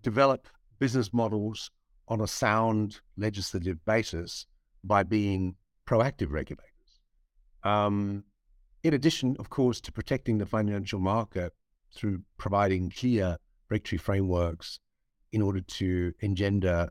develop 0.02 0.48
business 0.78 1.12
models 1.12 1.70
on 2.08 2.20
a 2.20 2.26
sound 2.26 3.00
legislative 3.16 3.84
basis 3.84 4.46
by 4.82 5.02
being 5.02 5.56
proactive 5.86 6.30
regulators. 6.30 6.70
Um, 7.64 8.24
in 8.82 8.94
addition, 8.94 9.36
of 9.38 9.50
course, 9.50 9.80
to 9.82 9.92
protecting 9.92 10.38
the 10.38 10.46
financial 10.46 11.00
market 11.00 11.52
through 11.94 12.22
providing 12.38 12.90
clear 12.90 13.36
regulatory 13.68 13.98
frameworks 13.98 14.80
in 15.32 15.42
order 15.42 15.60
to 15.60 16.12
engender 16.20 16.88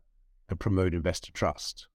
and 0.50 0.60
promote 0.60 0.94
investor 0.94 1.32
trust. 1.32 1.88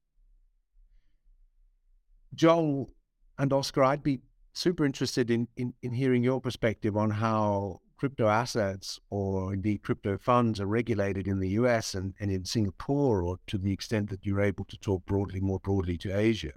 Joel 2.34 2.90
and 3.38 3.52
Oscar, 3.52 3.84
I'd 3.84 4.02
be 4.02 4.20
super 4.54 4.84
interested 4.84 5.30
in, 5.30 5.48
in, 5.56 5.74
in 5.82 5.92
hearing 5.92 6.22
your 6.22 6.40
perspective 6.40 6.96
on 6.96 7.10
how 7.10 7.80
crypto 7.96 8.28
assets 8.28 9.00
or 9.10 9.52
indeed 9.52 9.82
crypto 9.82 10.16
funds 10.16 10.60
are 10.60 10.66
regulated 10.66 11.26
in 11.26 11.40
the 11.40 11.50
US 11.50 11.94
and, 11.94 12.14
and 12.20 12.30
in 12.30 12.44
Singapore, 12.44 13.22
or 13.22 13.38
to 13.48 13.58
the 13.58 13.72
extent 13.72 14.10
that 14.10 14.24
you're 14.24 14.40
able 14.40 14.64
to 14.66 14.78
talk 14.78 15.04
broadly, 15.06 15.40
more 15.40 15.58
broadly 15.58 15.98
to 15.98 16.16
Asia. 16.16 16.52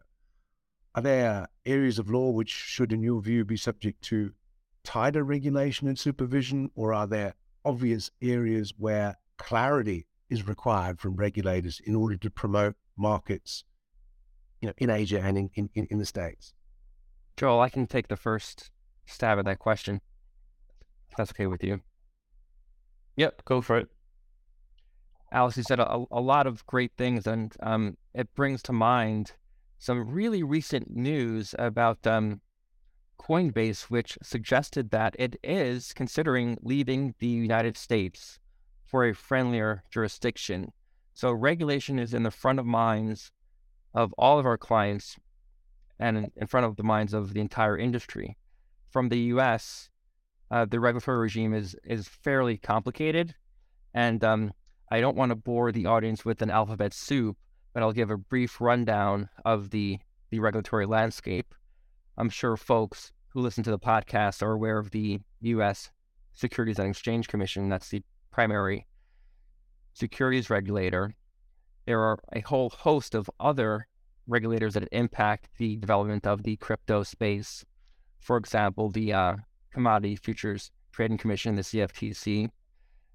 Are 0.96 1.02
there 1.02 1.48
areas 1.66 2.00
of 2.00 2.10
law 2.10 2.32
which 2.32 2.50
should, 2.50 2.92
in 2.92 3.04
your 3.04 3.22
view, 3.22 3.46
be 3.46 3.58
subject 3.58 4.02
to 4.04 4.32
tighter 4.84 5.24
regulation 5.24 5.88
and 5.88 5.98
supervision, 5.98 6.70
or 6.76 6.94
are 6.94 7.08
there 7.08 7.36
obvious 7.66 8.10
areas 8.22 8.74
where 8.78 9.18
clarity 9.38 10.08
is 10.30 10.48
required 10.48 11.00
from 11.00 11.16
regulators 11.16 11.80
in 11.86 11.96
order 11.96 12.18
to 12.18 12.30
promote 12.30 12.76
markets, 12.98 13.64
you 14.62 14.68
know, 14.68 14.74
in 14.78 14.90
Asia 14.90 15.20
and 15.20 15.38
in, 15.38 15.70
in, 15.74 15.88
in 15.90 15.98
the 15.98 16.06
States? 16.06 16.54
Joel, 17.38 17.62
I 17.62 17.70
can 17.70 17.86
take 17.86 18.08
the 18.08 18.16
first 18.16 18.72
stab 19.06 19.38
at 19.38 19.46
that 19.46 19.60
question. 19.60 20.02
If 21.12 21.18
that's 21.18 21.32
okay 21.32 21.46
with 21.46 21.64
you. 21.64 21.82
Yep, 23.16 23.46
go 23.46 23.62
for 23.62 23.78
it. 23.78 23.90
Alex, 25.32 25.58
you 25.58 25.64
said 25.64 25.80
a, 25.80 26.06
a 26.12 26.20
lot 26.22 26.48
of 26.48 26.66
great 26.66 26.92
things, 26.98 27.28
and 27.28 27.56
um, 27.62 27.98
it 28.14 28.34
brings 28.34 28.64
to 28.64 28.74
mind 28.74 29.34
some 29.78 30.10
really 30.10 30.42
recent 30.42 30.96
news 30.96 31.54
about 31.60 32.08
um, 32.08 32.42
Coinbase, 33.20 33.84
which 33.84 34.18
suggested 34.24 34.90
that 34.92 35.16
it 35.20 35.36
is 35.44 35.94
considering 35.94 36.58
leaving 36.62 37.14
the 37.20 37.28
United 37.28 37.78
States 37.78 38.40
for 38.84 39.06
a 39.06 39.14
friendlier 39.14 39.84
jurisdiction. 39.92 40.72
So 41.14 41.32
regulation 41.32 42.00
is 42.00 42.14
in 42.14 42.24
the 42.24 42.32
front 42.32 42.60
of 42.60 42.66
minds 42.66 43.32
of 43.94 44.14
all 44.18 44.40
of 44.40 44.46
our 44.46 44.58
clients 44.58 45.18
and 46.00 46.32
in 46.36 46.48
front 46.48 46.66
of 46.66 46.76
the 46.76 46.84
minds 46.84 47.14
of 47.14 47.34
the 47.34 47.42
entire 47.42 47.78
industry. 47.78 48.38
From 48.90 49.10
the 49.10 49.20
US, 49.34 49.90
uh, 50.50 50.66
the 50.66 50.80
regulatory 50.80 51.18
regime 51.18 51.54
is 51.54 51.76
is 51.84 52.08
fairly 52.08 52.58
complicated, 52.58 53.36
and 53.94 54.24
um, 54.24 54.54
I 54.90 55.02
don't 55.02 55.18
want 55.18 55.32
to 55.32 55.36
bore 55.36 55.72
the 55.72 55.86
audience 55.86 56.24
with 56.24 56.42
an 56.42 56.50
alphabet 56.50 56.94
soup, 56.94 57.38
but 57.74 57.84
I'll 57.84 57.92
give 57.92 58.12
a 58.12 58.18
brief 58.18 58.62
rundown 58.62 59.30
of 59.44 59.72
the 59.72 60.00
the 60.30 60.40
regulatory 60.40 60.86
landscape. 60.86 61.54
I'm 62.18 62.30
sure 62.30 62.58
folks 62.58 63.12
who 63.30 63.42
listen 63.42 63.64
to 63.64 63.72
the 63.72 63.80
podcast 63.80 64.42
are 64.42 64.54
aware 64.54 64.78
of 64.78 64.92
the 64.92 65.20
U.S. 65.42 65.92
Securities 66.34 66.80
and 66.80 66.90
Exchange 66.90 67.28
Commission. 67.28 67.70
That's 67.70 67.90
the 67.90 68.04
primary 68.32 68.88
securities 69.94 70.50
regulator. 70.50 71.14
There 71.86 72.02
are 72.02 72.20
a 72.34 72.42
whole 72.42 72.70
host 72.70 73.16
of 73.16 73.30
other 73.40 73.88
regulators 74.28 74.74
that 74.74 74.88
impact 74.92 75.50
the 75.58 75.78
development 75.78 76.28
of 76.28 76.44
the 76.44 76.58
crypto 76.58 77.04
space. 77.04 77.66
For 78.20 78.38
example, 78.38 78.90
the 78.90 79.14
uh, 79.14 79.36
Commodity 79.72 80.16
Futures 80.16 80.72
Trading 80.92 81.18
Commission, 81.18 81.56
the 81.56 81.62
CFTC. 81.62 82.50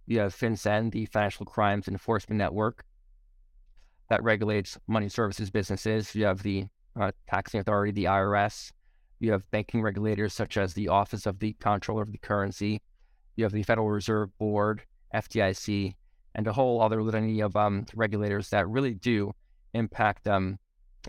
You 0.06 0.18
have 0.20 0.34
FinCEN, 0.34 0.90
the 0.90 1.06
Financial 1.06 1.46
Crimes 1.46 1.88
Enforcement 1.88 2.38
Network, 2.38 2.84
that 4.08 4.22
regulates 4.22 4.78
money 4.88 5.08
services 5.08 5.50
businesses. 5.50 6.14
You 6.14 6.24
have 6.24 6.42
the 6.42 6.66
uh, 7.00 7.12
taxing 7.28 7.60
authority, 7.60 7.92
the 7.92 8.04
IRS. 8.04 8.70
You 9.20 9.32
have 9.32 9.50
banking 9.50 9.82
regulators 9.82 10.34
such 10.34 10.56
as 10.56 10.74
the 10.74 10.88
Office 10.88 11.26
of 11.26 11.38
the 11.38 11.54
Comptroller 11.60 12.02
of 12.02 12.12
the 12.12 12.18
Currency. 12.18 12.80
You 13.36 13.44
have 13.44 13.52
the 13.52 13.62
Federal 13.62 13.88
Reserve 13.88 14.36
Board, 14.38 14.82
FDIC, 15.14 15.94
and 16.34 16.46
a 16.46 16.52
whole 16.52 16.80
other 16.80 17.02
litany 17.02 17.40
of 17.40 17.56
um, 17.56 17.86
regulators 17.94 18.50
that 18.50 18.68
really 18.68 18.94
do 18.94 19.32
impact 19.74 20.26
um, 20.26 20.58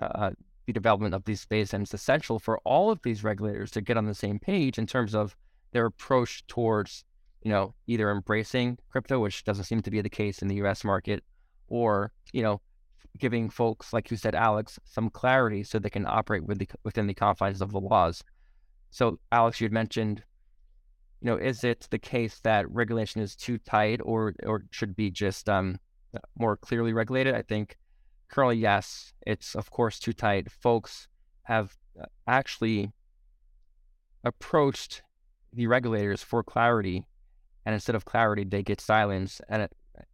uh, 0.02 0.32
the 0.66 0.74
development 0.74 1.14
of 1.14 1.26
these 1.26 1.42
space. 1.42 1.74
And 1.74 1.84
it's 1.84 1.94
essential 1.94 2.40
for 2.40 2.60
all 2.60 2.92
of 2.92 3.02
these 3.04 3.24
regulators 3.24 3.72
to 3.72 3.82
get 3.82 3.98
on 3.98 4.06
the 4.06 4.14
same 4.14 4.40
page 4.40 4.78
in 4.78 4.88
terms 4.88 5.14
of 5.14 5.36
their 5.72 5.86
approach 5.86 6.46
towards, 6.48 7.04
you 7.42 7.52
know, 7.52 7.74
either 7.88 8.12
embracing 8.12 8.78
crypto, 8.90 9.20
which 9.20 9.44
doesn't 9.44 9.66
seem 9.66 9.82
to 9.82 9.92
be 9.92 10.02
the 10.02 10.10
case 10.10 10.42
in 10.42 10.48
the 10.48 10.56
U.S. 10.56 10.84
market, 10.84 11.24
or 11.68 12.12
you 12.32 12.44
know, 12.44 12.62
giving 13.18 13.50
folks, 13.50 13.94
like 13.94 14.12
you 14.12 14.18
said, 14.18 14.36
Alex, 14.36 14.80
some 14.86 15.10
clarity 15.10 15.64
so 15.64 15.80
they 15.80 15.90
can 15.90 16.06
operate 16.08 16.46
with 16.46 16.60
the, 16.60 16.68
within 16.84 17.08
the 17.08 17.14
confines 17.14 17.62
of 17.62 17.72
the 17.72 17.80
laws. 17.80 18.24
So, 18.92 19.20
Alex, 19.32 19.60
you 19.60 19.66
had 19.66 19.74
mentioned 19.74 20.24
you 21.24 21.28
know, 21.28 21.38
is 21.38 21.64
it 21.64 21.88
the 21.90 21.98
case 21.98 22.42
that 22.42 22.70
regulation 22.70 23.22
is 23.22 23.34
too 23.34 23.58
tight 23.58 24.02
or 24.04 24.36
or 24.46 24.66
should 24.72 24.94
be 24.94 25.10
just 25.10 25.48
um, 25.48 25.80
more 26.38 26.58
clearly 26.58 26.92
regulated? 26.92 27.34
I 27.34 27.42
think 27.44 27.78
currently, 28.34 28.58
yes, 28.58 29.14
it's 29.28 29.56
of 29.56 29.70
course 29.70 30.00
too 30.00 30.12
tight. 30.12 30.52
Folks 30.52 31.08
have 31.44 31.78
uh, 32.00 32.06
actually 32.28 32.92
approached 34.24 35.04
the 35.54 35.68
regulators 35.68 36.24
for 36.24 36.42
clarity, 36.42 37.06
and 37.64 37.76
instead 37.76 37.96
of 37.96 38.06
clarity, 38.06 38.44
they 38.44 38.64
get 38.64 38.82
silence. 38.82 39.40
And 39.50 39.70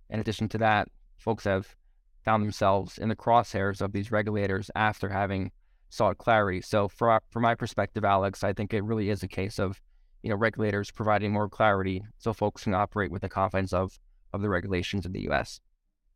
in 0.09 0.19
addition 0.19 0.49
to 0.49 0.57
that, 0.57 0.89
folks 1.17 1.45
have 1.45 1.77
found 2.25 2.43
themselves 2.43 2.97
in 2.97 3.07
the 3.07 3.15
crosshairs 3.15 3.79
of 3.79 3.93
these 3.93 4.11
regulators 4.11 4.69
after 4.75 5.07
having 5.07 5.51
sought 5.89 6.17
clarity. 6.17 6.61
So, 6.61 6.89
for 6.89 7.21
from 7.29 7.43
my 7.43 7.55
perspective, 7.55 8.03
Alex, 8.03 8.43
I 8.43 8.51
think 8.51 8.73
it 8.73 8.83
really 8.83 9.09
is 9.09 9.23
a 9.23 9.29
case 9.29 9.59
of 9.59 9.79
you 10.23 10.29
know, 10.29 10.35
regulators 10.35 10.91
providing 10.91 11.31
more 11.31 11.47
clarity 11.47 12.03
so 12.17 12.33
folks 12.33 12.65
can 12.65 12.73
operate 12.73 13.11
with 13.11 13.21
the 13.21 13.29
confidence 13.29 13.71
of 13.71 13.97
of 14.33 14.41
the 14.41 14.49
regulations 14.49 15.05
in 15.05 15.13
the 15.13 15.21
U.S. 15.21 15.61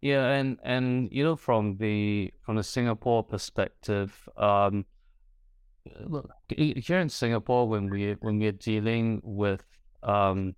Yeah, 0.03 0.31
and 0.31 0.57
and 0.63 1.07
you 1.13 1.23
know, 1.23 1.37
from 1.37 1.77
the 1.77 2.33
from 2.41 2.57
the 2.57 2.63
Singapore 2.63 3.23
perspective, 3.23 4.27
um, 4.35 4.83
look 6.05 6.29
here 6.49 6.99
in 6.99 7.07
Singapore, 7.07 7.69
when 7.69 7.89
we 7.89 8.11
when 8.19 8.37
we're 8.37 8.51
dealing 8.51 9.21
with 9.23 9.63
um, 10.03 10.55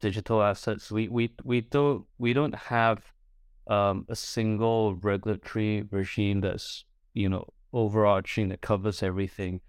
digital 0.00 0.42
assets, 0.42 0.92
we 0.92 1.08
we 1.08 1.32
we 1.42 1.62
don't 1.62 2.04
we 2.18 2.34
don't 2.34 2.54
have 2.54 3.14
um, 3.66 4.04
a 4.10 4.14
single 4.14 4.96
regulatory 4.96 5.84
regime 5.90 6.42
that's 6.42 6.84
you 7.14 7.30
know 7.30 7.48
overarching 7.72 8.50
that 8.50 8.60
covers 8.60 9.02
everything. 9.02 9.62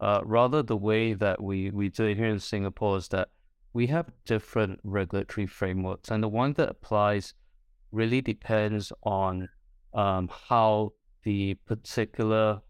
Uh, 0.00 0.20
rather, 0.22 0.62
the 0.62 0.76
way 0.76 1.14
that 1.14 1.42
we, 1.42 1.70
we 1.70 1.88
do 1.88 2.04
it 2.04 2.18
here 2.18 2.28
in 2.28 2.38
Singapore 2.38 2.98
is 2.98 3.08
that 3.08 3.28
we 3.72 3.86
have 3.86 4.10
different 4.26 4.80
regulatory 4.84 5.46
frameworks, 5.46 6.10
and 6.10 6.22
the 6.22 6.28
one 6.28 6.52
that 6.52 6.68
applies 6.68 7.32
really 7.92 8.20
depends 8.20 8.92
on 9.02 9.48
um, 9.94 10.30
how 10.48 10.92
the 11.22 11.54
particular 11.66 12.60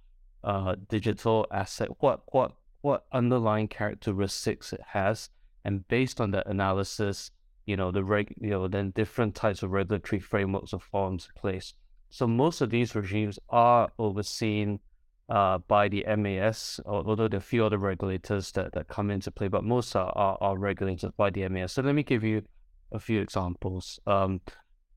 uh, 0.43 0.75
digital 0.89 1.47
asset, 1.53 1.89
what 1.99 2.23
what 2.33 2.53
what 2.83 3.05
underlying 3.13 3.69
characteristics 3.69 4.73
it 4.73 4.81
has, 4.93 5.29
and 5.65 5.87
based 5.89 6.21
on 6.21 6.31
that 6.31 6.47
analysis, 6.47 7.31
you 7.67 7.77
know 7.77 7.91
the 7.91 8.03
reg, 8.03 8.35
you 8.41 8.51
know 8.51 8.69
then 8.69 8.91
different 8.91 9.35
types 9.35 9.63
of 9.63 9.71
regulatory 9.71 10.21
frameworks 10.21 10.73
are 10.73 10.81
formed 10.81 11.27
in 11.35 11.41
place. 11.41 11.75
So 12.09 12.27
most 12.27 12.61
of 12.61 12.71
these 12.71 12.95
regimes 12.95 13.39
are 13.51 13.91
overseen 13.99 14.81
uh, 15.29 15.59
by 15.59 15.89
the 15.89 16.05
MAS, 16.17 16.81
although 16.85 17.29
there 17.29 17.37
are 17.37 17.39
a 17.39 17.41
few 17.41 17.65
other 17.65 17.79
regulators 17.79 18.51
that, 18.53 18.73
that 18.73 18.89
come 18.89 19.11
into 19.13 19.31
play, 19.31 19.47
but 19.47 19.63
most 19.63 19.95
are, 19.95 20.13
are, 20.17 20.37
are 20.41 20.59
regulated 20.59 21.17
by 21.17 21.31
the 21.31 21.49
MAS. 21.49 21.73
So 21.73 21.83
let 21.83 21.95
me 21.95 22.03
give 22.03 22.25
you 22.25 22.43
a 22.91 22.99
few 22.99 23.21
examples. 23.21 24.01
Um, 24.09 24.41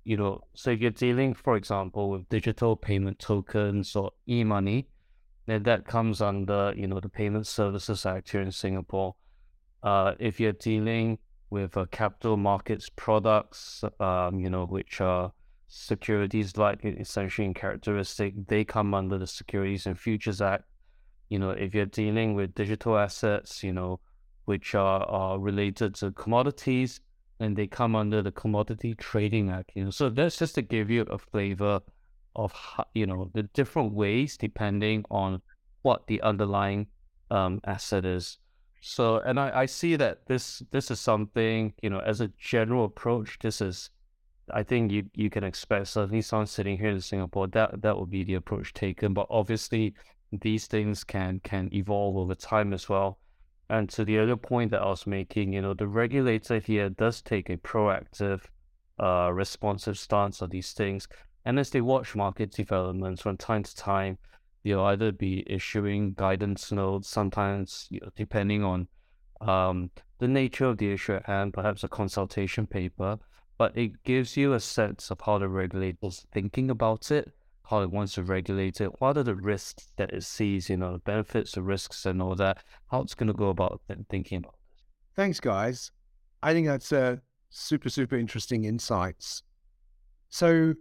you 0.03 0.17
know, 0.17 0.41
so 0.53 0.71
if 0.71 0.81
you're 0.81 0.91
dealing, 0.91 1.33
for 1.33 1.55
example, 1.55 2.09
with 2.09 2.27
digital 2.29 2.75
payment 2.75 3.19
tokens 3.19 3.95
or 3.95 4.11
e-money, 4.27 4.87
then 5.45 5.63
that 5.63 5.85
comes 5.85 6.21
under, 6.21 6.73
you 6.75 6.87
know, 6.87 6.99
the 6.99 7.09
Payment 7.09 7.47
Services 7.47 8.05
Act 8.05 8.31
here 8.31 8.41
in 8.41 8.51
Singapore. 8.51 9.15
Uh, 9.81 10.13
if 10.19 10.39
you're 10.39 10.53
dealing 10.53 11.17
with 11.49 11.75
uh, 11.77 11.85
capital 11.91 12.37
markets 12.37 12.89
products, 12.95 13.83
um, 13.99 14.39
you 14.39 14.49
know, 14.49 14.65
which 14.65 15.01
are 15.01 15.31
securities 15.67 16.57
like 16.57 16.83
essentially 16.83 17.45
in 17.45 17.53
characteristic, 17.53 18.33
they 18.47 18.63
come 18.63 18.93
under 18.93 19.17
the 19.17 19.27
Securities 19.27 19.85
and 19.85 19.99
Futures 19.99 20.41
Act. 20.41 20.63
You 21.29 21.39
know, 21.39 21.51
if 21.51 21.73
you're 21.73 21.85
dealing 21.85 22.35
with 22.35 22.55
digital 22.55 22.97
assets, 22.97 23.63
you 23.63 23.73
know, 23.73 23.99
which 24.45 24.75
are, 24.75 25.03
are 25.03 25.39
related 25.39 25.95
to 25.95 26.11
commodities, 26.11 26.99
and 27.39 27.55
they 27.55 27.67
come 27.67 27.95
under 27.95 28.21
the 28.21 28.31
Commodity 28.31 28.95
Trading 28.95 29.49
Act. 29.49 29.71
You 29.75 29.85
know, 29.85 29.89
so 29.91 30.09
that's 30.09 30.37
just 30.37 30.55
to 30.55 30.61
give 30.61 30.89
you 30.89 31.01
a 31.03 31.17
flavor 31.17 31.81
of 32.35 32.51
how, 32.51 32.85
you 32.93 33.05
know 33.05 33.29
the 33.33 33.43
different 33.43 33.93
ways 33.93 34.37
depending 34.37 35.05
on 35.11 35.41
what 35.83 36.07
the 36.07 36.21
underlying 36.21 36.87
um, 37.29 37.61
asset 37.65 38.05
is. 38.05 38.39
So, 38.81 39.19
and 39.19 39.39
I, 39.39 39.61
I 39.61 39.65
see 39.65 39.95
that 39.95 40.25
this 40.27 40.61
this 40.71 40.91
is 40.91 40.99
something 40.99 41.73
you 41.81 41.89
know 41.89 41.99
as 41.99 42.21
a 42.21 42.29
general 42.39 42.85
approach. 42.85 43.37
This 43.39 43.61
is 43.61 43.89
I 44.51 44.63
think 44.63 44.91
you 44.91 45.05
you 45.13 45.29
can 45.29 45.43
expect 45.43 45.87
certainly 45.87 46.21
someone 46.21 46.47
sitting 46.47 46.77
here 46.77 46.89
in 46.89 47.01
Singapore 47.01 47.47
that 47.47 47.81
that 47.81 47.95
will 47.95 48.05
be 48.05 48.23
the 48.23 48.35
approach 48.35 48.73
taken. 48.73 49.13
But 49.13 49.27
obviously, 49.29 49.93
these 50.31 50.67
things 50.67 51.03
can 51.03 51.39
can 51.43 51.69
evolve 51.73 52.17
over 52.17 52.35
time 52.35 52.73
as 52.73 52.89
well. 52.89 53.19
And 53.69 53.89
to 53.89 54.05
the 54.05 54.19
other 54.19 54.35
point 54.35 54.71
that 54.71 54.81
I 54.81 54.87
was 54.87 55.07
making, 55.07 55.53
you 55.53 55.61
know, 55.61 55.73
the 55.73 55.87
regulator 55.87 56.59
here 56.59 56.89
does 56.89 57.21
take 57.21 57.49
a 57.49 57.57
proactive, 57.57 58.41
uh, 58.99 59.31
responsive 59.33 59.97
stance 59.97 60.41
on 60.41 60.49
these 60.49 60.73
things. 60.73 61.07
And 61.45 61.59
as 61.59 61.69
they 61.69 61.81
watch 61.81 62.15
market 62.15 62.51
developments 62.51 63.21
from 63.21 63.37
time 63.37 63.63
to 63.63 63.75
time, 63.75 64.17
they'll 64.63 64.81
either 64.81 65.11
be 65.11 65.43
issuing 65.47 66.13
guidance 66.13 66.71
notes, 66.71 67.09
sometimes 67.09 67.87
you 67.89 67.99
know, 68.01 68.09
depending 68.15 68.63
on 68.63 68.87
um, 69.41 69.89
the 70.19 70.27
nature 70.27 70.65
of 70.65 70.77
the 70.77 70.91
issue 70.91 71.13
at 71.13 71.25
hand, 71.25 71.53
perhaps 71.53 71.83
a 71.83 71.87
consultation 71.87 72.67
paper 72.67 73.17
but 73.57 73.77
it 73.77 74.03
gives 74.03 74.35
you 74.35 74.53
a 74.53 74.59
sense 74.59 75.11
of 75.11 75.21
how 75.21 75.37
the 75.37 75.47
regulator's 75.47 76.25
thinking 76.31 76.69
about 76.69 77.11
it, 77.11 77.31
how 77.69 77.81
it 77.81 77.91
wants 77.91 78.13
to 78.13 78.23
regulate 78.23 78.81
it, 78.81 78.99
what 78.99 79.17
are 79.17 79.23
the 79.23 79.35
risks 79.35 79.87
that 79.97 80.11
it 80.11 80.23
sees, 80.23 80.69
you 80.69 80.77
know, 80.77 80.93
the 80.93 80.99
benefits, 80.99 81.53
the 81.53 81.61
risks, 81.61 82.05
and 82.05 82.21
all 82.21 82.35
that, 82.35 82.63
how 82.91 83.01
it's 83.01 83.15
going 83.15 83.27
to 83.27 83.33
go 83.33 83.49
about 83.49 83.81
thinking 84.09 84.39
about 84.39 84.55
this. 84.69 84.83
Thanks, 85.15 85.39
guys. 85.39 85.91
I 86.41 86.53
think 86.53 86.67
that's 86.67 86.91
a 86.91 87.21
super, 87.49 87.89
super 87.89 88.17
interesting 88.17 88.65
insights. 88.65 89.43
So, 90.29 90.73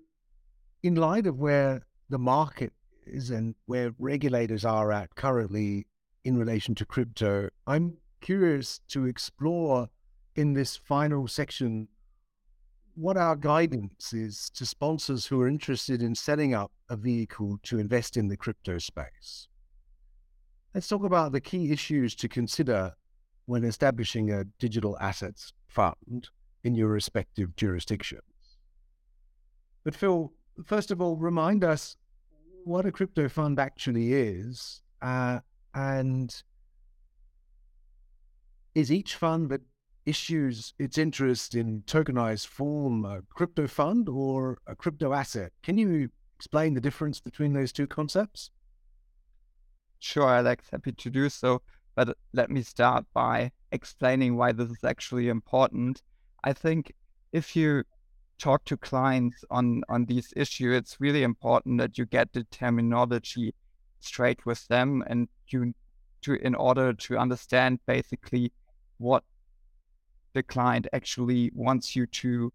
in 0.83 0.97
light 0.97 1.27
of 1.27 1.39
where 1.39 1.83
the 2.09 2.19
market 2.19 2.73
is 3.07 3.31
and 3.31 3.55
where 3.67 3.93
regulators 3.99 4.65
are 4.65 4.91
at 4.91 5.15
currently 5.15 5.87
in 6.25 6.37
relation 6.37 6.75
to 6.77 6.85
crypto, 6.85 7.49
I'm 7.67 7.99
curious 8.21 8.81
to 8.89 9.07
explore 9.07 9.89
in 10.35 10.55
this 10.55 10.77
final 10.77 11.29
section 11.29 11.89
what 12.95 13.17
our 13.17 13.37
guidance 13.37 14.13
is 14.13 14.51
to 14.51 14.67
sponsors 14.67 15.27
who 15.27 15.41
are 15.41 15.49
interested 15.49 16.03
in 16.03 16.15
setting 16.15 16.55
up 16.55 16.73
a 16.91 16.97
vehicle 16.97 17.59
to 17.63 17.79
invest 17.79 18.17
in 18.17 18.29
the 18.29 18.37
crypto 18.37 18.79
space. 18.79 19.49
Let's 20.75 20.89
talk 20.89 21.05
about 21.05 21.33
the 21.33 21.41
key 21.41 21.71
issues 21.71 22.15
to 22.17 22.29
consider 22.29 22.93
when 23.47 23.65
establishing 23.65 24.31
a 24.31 24.45
digital 24.59 24.97
assets 25.01 25.53
fund 25.69 26.29
in 26.65 26.75
your 26.75 26.89
respective 26.89 27.57
jurisdictions. 27.57 28.23
But 29.85 29.95
Phil, 29.95 30.33
first 30.65 30.91
of 30.91 31.01
all, 31.01 31.17
remind 31.17 31.65
us 31.65 31.97
what 32.65 32.87
a 32.87 32.93
crypto 32.93 33.29
fund 33.29 33.59
actually 33.59 34.13
is, 34.13 34.83
uh, 35.01 35.41
and 35.75 36.43
is 38.75 38.93
each 38.93 39.17
fund 39.17 39.51
that 39.51 39.61
issues 40.07 40.75
its 40.79 40.99
interest 40.99 41.55
in 41.55 41.83
tokenized 41.87 42.47
form 42.47 43.05
a 43.05 43.23
crypto 43.35 43.67
fund 43.67 44.09
or 44.09 44.59
a 44.67 44.75
crypto 44.75 45.13
asset. 45.13 45.53
Can 45.63 45.79
you 45.79 46.09
explain 46.37 46.75
the 46.75 46.81
difference 46.81 47.21
between 47.21 47.53
those 47.53 47.73
two 47.73 47.87
concepts? 47.87 48.51
Sure, 50.01 50.29
Alex, 50.29 50.67
happy 50.71 50.93
to 50.93 51.11
do 51.11 51.29
so. 51.29 51.63
But 51.95 52.17
let 52.33 52.51
me 52.51 52.63
start 52.63 53.05
by 53.13 53.53
explaining 53.71 54.37
why 54.37 54.53
this 54.53 54.71
is 54.71 54.85
actually 54.85 55.29
important. 55.29 56.03
I 56.43 56.53
think 56.53 56.93
if 57.33 57.55
you 57.55 57.85
talk 58.39 58.65
to 58.65 58.77
clients 58.77 59.45
on, 59.51 59.83
on 59.89 60.07
these 60.07 60.33
issues, 60.35 60.77
it's 60.77 61.01
really 61.01 61.23
important 61.23 61.79
that 61.79 61.99
you 61.99 62.07
get 62.07 62.33
the 62.33 62.45
terminology 62.45 63.55
straight 64.01 64.45
with 64.45 64.67
them 64.69 65.05
and 65.07 65.29
you 65.49 65.73
to 66.23 66.35
in 66.35 66.55
order 66.55 66.93
to 66.93 67.19
understand 67.19 67.79
basically 67.87 68.53
what 68.99 69.25
the 70.35 70.43
client 70.43 70.87
actually 70.93 71.51
wants 71.55 71.95
you 71.97 72.07
to 72.07 72.53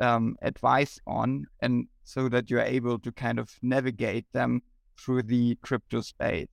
um, 0.00 0.36
advise 0.42 0.98
on, 1.06 1.46
and 1.60 1.86
so 2.04 2.28
that 2.28 2.50
you're 2.50 2.60
able 2.60 2.98
to 2.98 3.12
kind 3.12 3.38
of 3.38 3.50
navigate 3.62 4.26
them 4.32 4.62
through 4.98 5.22
the 5.22 5.56
crypto 5.62 6.00
space. 6.00 6.48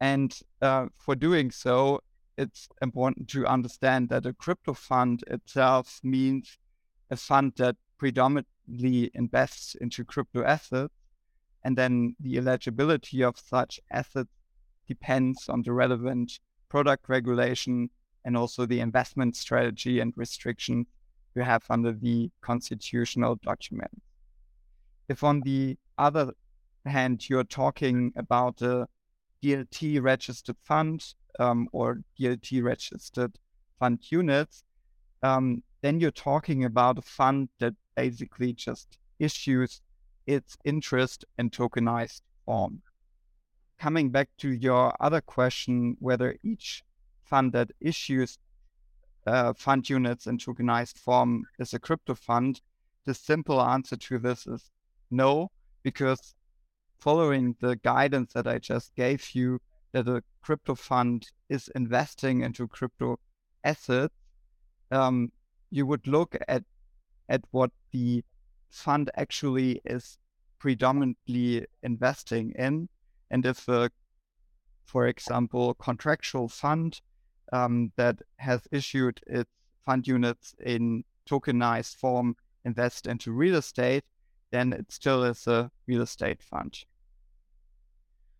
And 0.00 0.38
uh, 0.62 0.86
for 0.94 1.14
doing 1.14 1.50
so, 1.50 2.00
it's 2.38 2.68
important 2.80 3.28
to 3.28 3.46
understand 3.46 4.08
that 4.08 4.24
a 4.24 4.32
crypto 4.32 4.72
fund 4.72 5.22
itself 5.26 6.00
means 6.02 6.58
a 7.10 7.16
fund 7.16 7.52
that 7.56 7.76
predominantly 7.98 9.10
invests 9.14 9.74
into 9.74 10.04
crypto 10.04 10.42
assets. 10.44 10.94
And 11.64 11.76
then 11.76 12.16
the 12.20 12.38
eligibility 12.38 13.22
of 13.22 13.38
such 13.38 13.80
assets 13.90 14.30
depends 14.88 15.48
on 15.48 15.62
the 15.62 15.72
relevant 15.72 16.40
product 16.70 17.08
regulation 17.08 17.90
and 18.24 18.36
also 18.36 18.66
the 18.66 18.80
investment 18.80 19.36
strategy 19.36 20.00
and 20.00 20.12
restriction 20.16 20.86
you 21.34 21.42
have 21.42 21.64
under 21.70 21.92
the 21.92 22.30
constitutional 22.40 23.36
document. 23.36 24.02
If 25.08 25.24
on 25.24 25.40
the 25.40 25.76
other 25.98 26.32
hand, 26.86 27.28
you're 27.28 27.44
talking 27.44 28.12
about 28.16 28.60
a 28.62 28.86
DLT 29.42 30.02
registered 30.02 30.56
fund 30.64 31.04
um, 31.38 31.68
or 31.72 32.00
DLT 32.18 32.62
registered 32.62 33.38
fund 33.78 33.98
units, 34.10 34.64
um, 35.22 35.62
then 35.82 36.00
you're 36.00 36.10
talking 36.10 36.64
about 36.64 36.98
a 36.98 37.02
fund 37.02 37.48
that 37.58 37.74
basically 37.96 38.52
just 38.52 38.98
issues 39.18 39.80
its 40.26 40.56
interest 40.64 41.24
in 41.38 41.50
tokenized 41.50 42.22
form. 42.44 42.82
Coming 43.78 44.10
back 44.10 44.28
to 44.38 44.50
your 44.50 44.94
other 45.00 45.20
question, 45.20 45.96
whether 46.00 46.36
each 46.42 46.82
fund 47.30 47.52
that 47.52 47.70
issues 47.80 48.38
uh, 49.26 49.52
fund 49.54 49.88
units 49.88 50.26
in 50.26 50.36
tokenized 50.38 50.98
form 50.98 51.44
is 51.58 51.72
a 51.72 51.78
crypto 51.78 52.14
fund? 52.14 52.60
The 53.06 53.14
simple 53.14 53.60
answer 53.62 53.96
to 53.96 54.18
this 54.18 54.46
is 54.46 54.70
no, 55.10 55.50
because 55.82 56.34
following 56.98 57.56
the 57.60 57.76
guidance 57.76 58.32
that 58.34 58.46
I 58.46 58.58
just 58.58 58.94
gave 58.94 59.30
you, 59.34 59.60
that 59.92 60.08
a 60.08 60.22
crypto 60.42 60.74
fund 60.74 61.26
is 61.48 61.68
investing 61.74 62.42
into 62.42 62.68
crypto 62.68 63.18
assets, 63.64 64.14
um, 64.90 65.32
you 65.70 65.86
would 65.86 66.06
look 66.06 66.36
at 66.48 66.64
at 67.28 67.42
what 67.52 67.70
the 67.92 68.24
fund 68.70 69.10
actually 69.16 69.80
is 69.84 70.18
predominantly 70.58 71.66
investing 71.82 72.52
in, 72.58 72.88
and 73.30 73.46
if 73.46 73.68
a, 73.68 73.90
for 74.84 75.06
example, 75.06 75.74
contractual 75.74 76.48
fund 76.48 77.00
um, 77.52 77.92
that 77.96 78.20
has 78.36 78.62
issued 78.70 79.20
its 79.26 79.50
fund 79.84 80.06
units 80.06 80.54
in 80.64 81.04
tokenized 81.28 81.96
form 81.96 82.36
invest 82.64 83.06
into 83.06 83.32
real 83.32 83.56
estate, 83.56 84.04
then 84.50 84.72
it 84.72 84.90
still 84.90 85.24
is 85.24 85.46
a 85.46 85.70
real 85.86 86.02
estate 86.02 86.42
fund. 86.42 86.84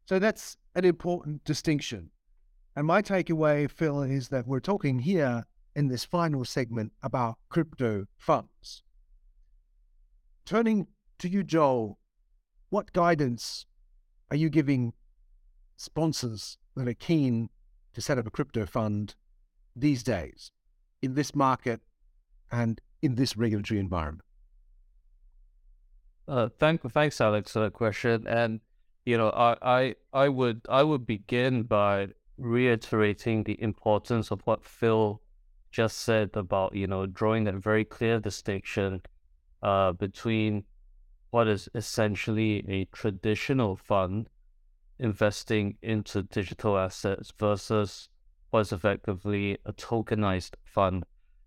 So 0.06 0.18
that's 0.18 0.56
an 0.74 0.84
important 0.84 1.44
distinction. 1.44 2.10
And 2.76 2.86
my 2.86 3.02
takeaway, 3.02 3.70
Phil, 3.70 4.02
is 4.02 4.28
that 4.28 4.46
we're 4.46 4.60
talking 4.60 4.98
here 4.98 5.44
in 5.74 5.88
this 5.88 6.04
final 6.04 6.44
segment 6.44 6.92
about 7.02 7.36
crypto 7.48 8.06
funds. 8.18 8.82
Turning 10.44 10.88
to 11.18 11.28
you, 11.28 11.42
Joel, 11.42 11.98
what 12.70 12.92
guidance 12.92 13.66
are 14.30 14.36
you 14.36 14.48
giving 14.48 14.92
sponsors 15.76 16.58
that 16.76 16.88
are 16.88 16.94
keen 16.94 17.48
to 17.94 18.00
set 18.00 18.18
up 18.18 18.26
a 18.26 18.30
crypto 18.30 18.66
fund 18.66 19.14
these 19.74 20.02
days 20.02 20.50
in 21.02 21.14
this 21.14 21.34
market 21.34 21.80
and 22.50 22.80
in 23.02 23.14
this 23.14 23.36
regulatory 23.36 23.80
environment? 23.80 24.24
Uh, 26.28 26.48
thank, 26.58 26.82
thanks, 26.92 27.20
Alex, 27.20 27.52
for 27.52 27.60
that 27.60 27.72
question. 27.72 28.26
And 28.26 28.60
you 29.04 29.16
know, 29.16 29.30
I, 29.30 29.56
I, 29.62 29.94
I 30.12 30.28
would, 30.28 30.60
I 30.68 30.82
would 30.82 31.06
begin 31.06 31.62
by 31.62 32.08
reiterating 32.38 33.44
the 33.44 33.60
importance 33.62 34.30
of 34.30 34.40
what 34.44 34.64
Phil 34.64 35.20
just 35.70 35.98
said 35.98 36.30
about, 36.34 36.74
you 36.74 36.86
know, 36.86 37.06
drawing 37.06 37.44
that 37.44 37.54
very 37.54 37.84
clear 37.84 38.18
distinction 38.20 39.00
uh, 39.62 39.92
between 39.92 40.64
what 41.30 41.48
is 41.48 41.68
essentially 41.74 42.64
a 42.68 42.84
traditional 42.96 43.76
fund 43.76 44.28
investing 45.00 45.76
into 45.82 46.22
digital 46.22 46.78
assets 46.78 47.32
versus 47.38 48.08
what 48.50 48.60
is 48.60 48.72
effectively 48.72 49.58
a 49.64 49.72
tokenized 49.72 50.54
fund. 50.64 51.04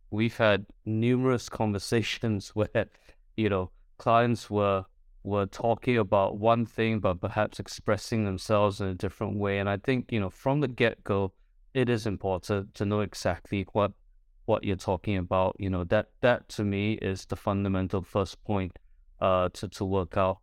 We've 0.09 0.35
had 0.35 0.65
numerous 0.85 1.49
conversations 1.49 2.49
where, 2.55 2.87
you 3.37 3.49
know, 3.49 3.71
clients 3.97 4.49
were 4.49 4.85
were 5.25 5.45
talking 5.45 5.97
about 5.97 6.37
one 6.37 6.65
thing 6.65 6.99
but 6.99 7.21
perhaps 7.21 7.57
expressing 7.57 8.25
themselves 8.25 8.81
in 8.81 8.87
a 8.87 8.93
different 8.93 9.37
way. 9.37 9.59
And 9.59 9.69
I 9.69 9.77
think, 9.77 10.11
you 10.11 10.19
know, 10.19 10.29
from 10.29 10.59
the 10.59 10.67
get 10.67 11.01
go, 11.05 11.31
it 11.73 11.87
is 11.87 12.05
important 12.05 12.73
to 12.75 12.85
know 12.85 12.99
exactly 12.99 13.65
what 13.71 13.93
what 14.45 14.65
you're 14.65 14.75
talking 14.75 15.17
about. 15.17 15.55
You 15.59 15.69
know, 15.69 15.85
that 15.85 16.09
that 16.21 16.49
to 16.49 16.65
me 16.65 16.93
is 16.93 17.25
the 17.25 17.37
fundamental 17.37 18.01
first 18.01 18.43
point 18.43 18.77
uh 19.21 19.49
to, 19.53 19.67
to 19.69 19.85
work 19.85 20.17
out. 20.17 20.39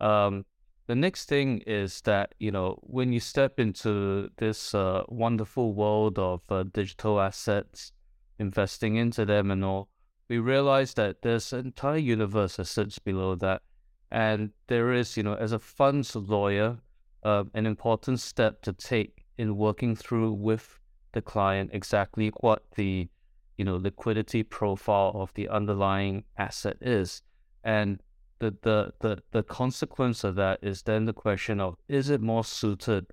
Um 0.00 0.44
the 0.92 0.96
next 0.96 1.26
thing 1.26 1.62
is 1.66 2.02
that, 2.02 2.34
you 2.38 2.50
know, 2.50 2.78
when 2.82 3.14
you 3.14 3.18
step 3.18 3.58
into 3.58 4.28
this 4.36 4.74
uh, 4.74 5.02
wonderful 5.08 5.72
world 5.72 6.18
of 6.18 6.42
uh, 6.50 6.64
digital 6.64 7.18
assets, 7.18 7.92
investing 8.38 8.96
into 8.96 9.24
them 9.24 9.50
and 9.50 9.64
all, 9.64 9.88
we 10.28 10.38
realize 10.38 10.92
that 10.92 11.22
there's 11.22 11.54
an 11.54 11.60
entire 11.60 11.96
universe 11.96 12.56
that 12.56 12.66
sits 12.66 12.98
below 12.98 13.34
that. 13.36 13.62
And 14.10 14.50
there 14.66 14.92
is, 14.92 15.16
you 15.16 15.22
know, 15.22 15.32
as 15.32 15.52
a 15.52 15.58
funds 15.58 16.14
lawyer, 16.14 16.76
uh, 17.22 17.44
an 17.54 17.64
important 17.64 18.20
step 18.20 18.60
to 18.60 18.74
take 18.74 19.24
in 19.38 19.56
working 19.56 19.96
through 19.96 20.34
with 20.34 20.78
the 21.12 21.22
client 21.22 21.70
exactly 21.72 22.32
what 22.40 22.64
the, 22.76 23.08
you 23.56 23.64
know, 23.64 23.76
liquidity 23.76 24.42
profile 24.42 25.12
of 25.14 25.32
the 25.32 25.48
underlying 25.48 26.24
asset 26.36 26.76
is. 26.82 27.22
And 27.64 28.02
the, 28.42 28.56
the, 28.62 28.92
the, 29.00 29.22
the 29.30 29.42
consequence 29.42 30.24
of 30.24 30.34
that 30.34 30.58
is 30.62 30.82
then 30.82 31.04
the 31.04 31.12
question 31.12 31.60
of 31.60 31.76
is 31.88 32.10
it 32.10 32.20
more 32.20 32.44
suited 32.44 33.06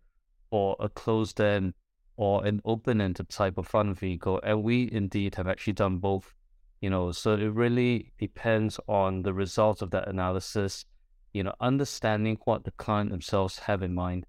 for 0.49 0.75
a 0.79 0.89
closed 0.89 1.39
end 1.39 1.73
or 2.17 2.45
an 2.45 2.61
open 2.65 2.99
ended 2.99 3.29
type 3.29 3.57
of 3.57 3.67
fund 3.67 3.97
vehicle? 3.97 4.41
And 4.43 4.63
we 4.63 4.89
indeed 4.91 5.35
have 5.35 5.47
actually 5.47 5.73
done 5.73 5.99
both 5.99 6.33
you 6.81 6.89
know 6.89 7.11
so 7.11 7.33
it 7.33 7.53
really 7.53 8.11
depends 8.17 8.79
on 8.87 9.21
the 9.23 9.33
results 9.33 9.81
of 9.81 9.91
that 9.91 10.07
analysis 10.07 10.85
you 11.33 11.43
know 11.43 11.53
understanding 11.59 12.37
what 12.45 12.63
the 12.63 12.71
client 12.71 13.11
themselves 13.11 13.59
have 13.59 13.83
in 13.83 13.93
mind 13.93 14.25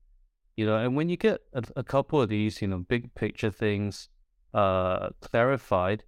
you 0.56 0.66
know 0.66 0.76
and 0.76 0.96
when 0.96 1.08
you 1.08 1.16
get 1.16 1.40
a, 1.54 1.62
a 1.76 1.84
couple 1.84 2.20
of 2.20 2.28
these 2.28 2.60
you 2.60 2.68
know 2.68 2.78
big 2.78 3.14
picture 3.14 3.50
things 3.50 4.08
uh 4.54 5.08
clarified 5.20 6.02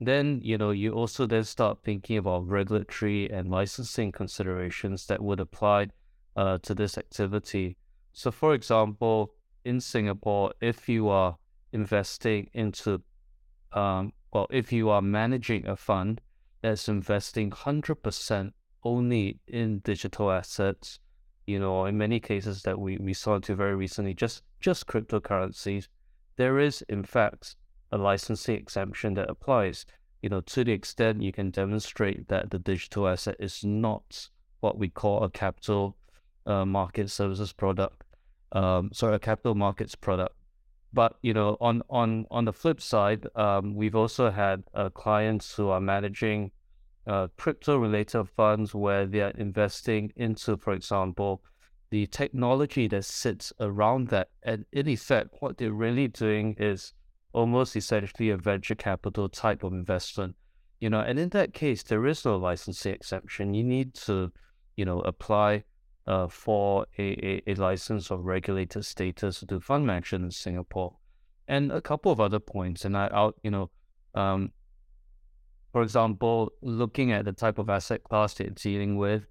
then 0.00 0.40
you 0.42 0.58
know 0.58 0.70
you 0.70 0.92
also 0.92 1.26
then 1.26 1.44
start 1.44 1.78
thinking 1.82 2.18
about 2.18 2.46
regulatory 2.48 3.30
and 3.30 3.50
licensing 3.50 4.12
considerations 4.12 5.06
that 5.06 5.22
would 5.22 5.40
apply 5.40 5.88
uh, 6.36 6.58
to 6.58 6.74
this 6.74 6.98
activity. 6.98 7.76
So 8.12 8.30
for 8.30 8.54
example 8.54 9.34
in 9.64 9.80
singapore 9.80 10.52
if 10.60 10.90
you 10.90 11.08
are 11.08 11.36
investing 11.72 12.50
into 12.52 13.00
um, 13.74 14.12
well, 14.32 14.46
if 14.50 14.72
you 14.72 14.90
are 14.90 15.02
managing 15.02 15.66
a 15.66 15.76
fund 15.76 16.20
that's 16.62 16.88
investing 16.88 17.50
100% 17.50 18.52
only 18.82 19.38
in 19.46 19.78
digital 19.80 20.30
assets, 20.30 20.98
you 21.46 21.58
know, 21.58 21.84
in 21.86 21.96
many 21.96 22.20
cases 22.20 22.62
that 22.62 22.78
we, 22.78 22.96
we 22.98 23.12
saw 23.12 23.36
into 23.36 23.54
very 23.54 23.76
recently, 23.76 24.14
just, 24.14 24.42
just 24.60 24.86
cryptocurrencies, 24.86 25.88
there 26.36 26.58
is, 26.58 26.82
in 26.88 27.04
fact, 27.04 27.56
a 27.92 27.98
licensing 27.98 28.56
exemption 28.56 29.14
that 29.14 29.30
applies. 29.30 29.86
You 30.22 30.30
know, 30.30 30.40
to 30.40 30.64
the 30.64 30.72
extent 30.72 31.22
you 31.22 31.32
can 31.32 31.50
demonstrate 31.50 32.28
that 32.28 32.50
the 32.50 32.58
digital 32.58 33.08
asset 33.08 33.36
is 33.38 33.64
not 33.64 34.28
what 34.60 34.78
we 34.78 34.88
call 34.88 35.22
a 35.22 35.30
capital 35.30 35.96
uh, 36.46 36.64
market 36.64 37.10
services 37.10 37.52
product, 37.52 38.04
um, 38.52 38.90
sorry, 38.92 39.16
a 39.16 39.18
capital 39.18 39.54
markets 39.54 39.94
product, 39.94 40.34
but 40.94 41.16
you 41.22 41.34
know, 41.34 41.56
on 41.60 41.82
on 41.90 42.24
on 42.30 42.44
the 42.44 42.52
flip 42.52 42.80
side, 42.80 43.26
um, 43.34 43.74
we've 43.74 43.96
also 43.96 44.30
had 44.30 44.62
uh, 44.74 44.88
clients 44.90 45.54
who 45.54 45.68
are 45.68 45.80
managing 45.80 46.52
uh, 47.06 47.26
crypto-related 47.36 48.24
funds 48.24 48.74
where 48.74 49.04
they 49.04 49.20
are 49.20 49.32
investing 49.36 50.12
into, 50.16 50.56
for 50.56 50.72
example, 50.72 51.42
the 51.90 52.06
technology 52.06 52.88
that 52.88 53.04
sits 53.04 53.52
around 53.60 54.08
that. 54.08 54.28
And 54.42 54.64
in 54.72 54.88
effect, 54.88 55.28
what 55.40 55.58
they're 55.58 55.72
really 55.72 56.08
doing 56.08 56.56
is 56.58 56.92
almost 57.34 57.76
essentially 57.76 58.30
a 58.30 58.36
venture 58.36 58.74
capital 58.74 59.28
type 59.28 59.62
of 59.64 59.72
investment. 59.72 60.36
You 60.80 60.90
know, 60.90 61.00
and 61.00 61.18
in 61.18 61.28
that 61.30 61.52
case, 61.52 61.82
there 61.82 62.06
is 62.06 62.24
no 62.24 62.36
licensing 62.36 62.94
exemption. 62.94 63.54
You 63.54 63.64
need 63.64 63.94
to, 64.06 64.32
you 64.76 64.84
know, 64.84 65.00
apply 65.00 65.64
uh, 66.06 66.28
for 66.28 66.86
a, 66.98 67.42
a, 67.46 67.52
a, 67.52 67.54
license 67.54 68.10
of 68.10 68.24
regulated 68.24 68.84
status 68.84 69.42
to 69.48 69.60
fund 69.60 69.86
management 69.86 70.24
in 70.24 70.30
Singapore, 70.30 70.96
and 71.48 71.72
a 71.72 71.80
couple 71.80 72.12
of 72.12 72.20
other 72.20 72.38
points. 72.38 72.84
And 72.84 72.96
I, 72.96 73.06
I'll, 73.06 73.34
you 73.42 73.50
know, 73.50 73.70
um, 74.14 74.52
for 75.72 75.82
example, 75.82 76.52
looking 76.60 77.12
at 77.12 77.24
the 77.24 77.32
type 77.32 77.58
of 77.58 77.70
asset 77.70 78.04
class 78.04 78.34
that 78.34 78.44
you're 78.44 78.54
dealing 78.54 78.96
with, 78.96 79.26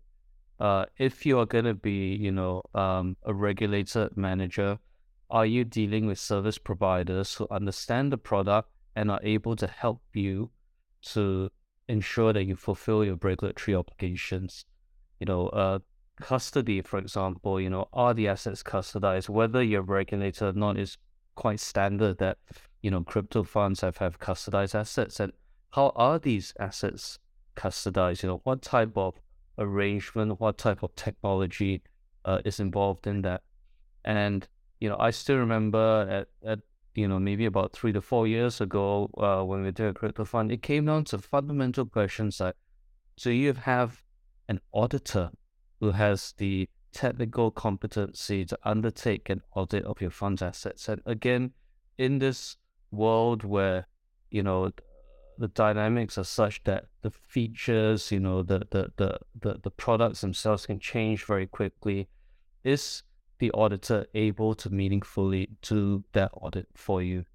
uh, 0.59 0.85
if 0.97 1.25
you 1.25 1.39
are 1.39 1.45
going 1.45 1.65
to 1.65 1.73
be, 1.73 2.15
you 2.15 2.31
know, 2.31 2.63
um, 2.73 3.15
a 3.23 3.33
regulated 3.33 4.17
manager, 4.17 4.79
are 5.29 5.45
you 5.45 5.63
dealing 5.63 6.05
with 6.05 6.19
service 6.19 6.57
providers 6.57 7.33
who 7.35 7.47
understand 7.49 8.11
the 8.11 8.17
product 8.17 8.69
and 8.95 9.09
are 9.09 9.19
able 9.23 9.55
to 9.55 9.67
help 9.67 10.01
you 10.13 10.51
to 11.01 11.49
ensure 11.87 12.33
that 12.33 12.45
you 12.45 12.55
fulfill 12.55 13.03
your 13.03 13.17
regulatory 13.21 13.75
obligations? 13.75 14.65
You 15.19 15.25
know, 15.25 15.47
uh, 15.47 15.79
custody, 16.21 16.81
for 16.81 16.99
example, 16.99 17.59
you 17.59 17.69
know, 17.69 17.87
are 17.93 18.13
the 18.13 18.27
assets 18.27 18.63
custodized? 18.63 19.29
Whether 19.29 19.63
you're 19.63 19.81
regulated 19.81 20.43
or 20.43 20.53
not 20.53 20.77
is 20.77 20.97
quite 21.35 21.59
standard 21.59 22.17
that, 22.19 22.37
you 22.81 22.91
know, 22.91 23.03
crypto 23.03 23.43
funds 23.43 23.81
have, 23.81 23.97
have 23.97 24.19
custodized 24.19 24.75
assets. 24.75 25.19
And 25.19 25.33
how 25.71 25.91
are 25.95 26.19
these 26.19 26.53
assets 26.59 27.19
custodized? 27.55 28.23
You 28.23 28.29
know, 28.29 28.41
what 28.43 28.61
type 28.61 28.95
of 28.95 29.15
arrangement, 29.57 30.39
what 30.39 30.57
type 30.57 30.83
of 30.83 30.95
technology 30.95 31.81
uh, 32.25 32.39
is 32.45 32.59
involved 32.59 33.07
in 33.07 33.21
that? 33.23 33.41
And, 34.05 34.47
you 34.83 34.89
know, 34.89 34.97
I 34.99 35.11
still 35.11 35.37
remember 35.37 35.87
at, 36.17 36.27
at 36.51 36.59
you 36.93 37.07
know, 37.07 37.19
maybe 37.19 37.45
about 37.45 37.71
three 37.71 37.93
to 37.93 38.01
four 38.01 38.27
years 38.27 38.59
ago, 38.59 39.09
uh, 39.17 39.41
when 39.43 39.63
we 39.63 39.71
did 39.71 39.87
a 39.87 39.93
crypto 39.93 40.25
fund, 40.25 40.51
it 40.51 40.61
came 40.61 40.85
down 40.85 41.05
to 41.05 41.17
fundamental 41.17 41.85
questions 41.85 42.41
like, 42.41 42.55
do 43.15 43.31
you 43.31 43.53
have 43.53 44.03
an 44.49 44.59
auditor 44.73 45.31
who 45.79 45.91
has 45.91 46.33
the 46.37 46.67
technical 46.93 47.51
competency 47.51 48.45
to 48.45 48.57
undertake 48.63 49.29
an 49.29 49.41
audit 49.55 49.83
of 49.83 49.99
your 49.99 50.11
fund's 50.11 50.41
assets. 50.41 50.87
And 50.87 51.01
again, 51.05 51.51
in 51.97 52.19
this 52.19 52.57
world 52.91 53.43
where, 53.43 53.87
you 54.31 54.43
know, 54.43 54.71
the 55.37 55.47
dynamics 55.47 56.17
are 56.17 56.23
such 56.23 56.63
that 56.65 56.85
the 57.01 57.09
features, 57.09 58.11
you 58.11 58.19
know, 58.19 58.43
the 58.43 58.59
the 58.69 58.91
the 58.97 59.17
the, 59.41 59.59
the 59.63 59.71
products 59.71 60.21
themselves 60.21 60.67
can 60.67 60.79
change 60.79 61.25
very 61.25 61.47
quickly, 61.47 62.07
is 62.63 63.03
the 63.43 63.51
auditor 63.51 64.05
able 64.13 64.55
to 64.55 64.69
meaningfully 64.69 65.49
do 65.61 66.01
that 66.13 66.31
audit 66.33 66.65
for 66.75 67.01
you. 67.01 67.25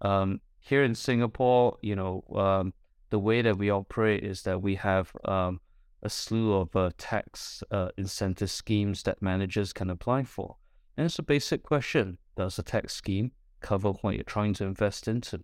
Um, 0.00 0.40
here 0.60 0.84
in 0.84 0.94
Singapore, 0.94 1.76
you 1.82 1.96
know, 1.96 2.22
um, 2.36 2.72
the 3.08 3.18
way 3.18 3.42
that 3.42 3.58
we 3.58 3.68
operate 3.68 4.22
is 4.22 4.42
that 4.42 4.62
we 4.62 4.76
have 4.76 5.10
um, 5.24 5.60
a 6.04 6.08
slew 6.08 6.54
of 6.54 6.76
uh, 6.76 6.90
tax 6.98 7.64
uh, 7.72 7.88
incentive 7.96 8.48
schemes 8.48 9.02
that 9.02 9.20
managers 9.20 9.72
can 9.72 9.90
apply 9.90 10.22
for. 10.22 10.54
And 10.96 11.06
it's 11.06 11.18
a 11.18 11.24
basic 11.24 11.64
question 11.64 12.18
Does 12.36 12.56
a 12.60 12.62
tax 12.62 12.94
scheme 12.94 13.32
cover 13.60 13.90
what 13.90 14.14
you're 14.14 14.22
trying 14.22 14.54
to 14.54 14.64
invest 14.64 15.08
into? 15.08 15.40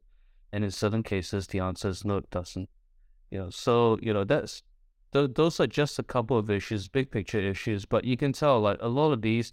And 0.52 0.62
in 0.62 0.70
certain 0.70 1.02
cases, 1.02 1.48
the 1.48 1.58
answer 1.58 1.88
is 1.88 2.04
no, 2.04 2.18
it 2.18 2.30
doesn't. 2.30 2.68
You 3.32 3.38
know, 3.40 3.50
so, 3.50 3.98
you 4.00 4.14
know, 4.14 4.22
that's 4.22 4.62
th- 5.12 5.34
those 5.34 5.58
are 5.58 5.66
just 5.66 5.98
a 5.98 6.04
couple 6.04 6.38
of 6.38 6.48
issues, 6.48 6.86
big 6.86 7.10
picture 7.10 7.40
issues, 7.40 7.84
but 7.84 8.04
you 8.04 8.16
can 8.16 8.32
tell 8.32 8.60
like 8.60 8.78
a 8.80 8.88
lot 8.88 9.10
of 9.10 9.20
these 9.20 9.52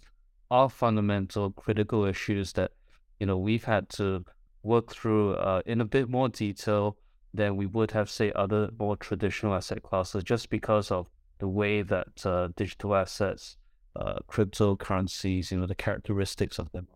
are 0.50 0.68
fundamental, 0.68 1.50
critical 1.50 2.04
issues 2.04 2.52
that, 2.54 2.72
you 3.18 3.26
know, 3.26 3.38
we've 3.38 3.64
had 3.64 3.88
to 3.90 4.24
work 4.62 4.90
through 4.90 5.34
uh, 5.34 5.62
in 5.66 5.80
a 5.80 5.84
bit 5.84 6.08
more 6.08 6.28
detail 6.28 6.96
than 7.32 7.56
we 7.56 7.66
would 7.66 7.90
have, 7.90 8.08
say, 8.08 8.32
other 8.32 8.70
more 8.78 8.96
traditional 8.96 9.54
asset 9.54 9.82
classes, 9.82 10.22
just 10.22 10.50
because 10.50 10.90
of 10.90 11.08
the 11.38 11.48
way 11.48 11.82
that 11.82 12.24
uh, 12.24 12.48
digital 12.56 12.94
assets, 12.94 13.56
uh, 13.96 14.18
cryptocurrencies, 14.28 15.50
you 15.50 15.58
know, 15.58 15.66
the 15.66 15.74
characteristics 15.74 16.58
of 16.58 16.70
them 16.72 16.86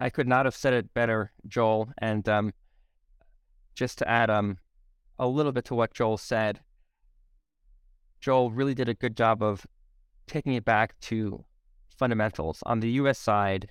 I 0.00 0.08
could 0.08 0.26
not 0.26 0.46
have 0.46 0.56
said 0.56 0.72
it 0.72 0.94
better, 0.94 1.30
Joel. 1.46 1.92
And 1.98 2.26
um, 2.26 2.52
just 3.74 3.98
to 3.98 4.08
add 4.08 4.30
um, 4.30 4.56
a 5.18 5.28
little 5.28 5.52
bit 5.52 5.66
to 5.66 5.74
what 5.74 5.92
Joel 5.92 6.16
said, 6.16 6.60
Joel 8.20 8.50
really 8.50 8.74
did 8.74 8.88
a 8.88 8.94
good 8.94 9.16
job 9.16 9.42
of 9.42 9.66
taking 10.30 10.54
it 10.54 10.64
back 10.64 10.98
to 11.00 11.44
fundamentals. 11.98 12.62
On 12.64 12.80
the 12.80 12.90
US 12.92 13.18
side, 13.18 13.68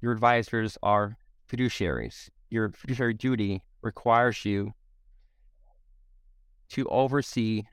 your 0.00 0.12
advisors 0.12 0.78
are 0.82 1.16
fiduciaries. 1.50 2.30
Your 2.50 2.70
fiduciary 2.70 3.14
duty 3.14 3.62
requires 3.82 4.44
you 4.44 4.72
to 6.70 6.86
oversee 6.86 7.64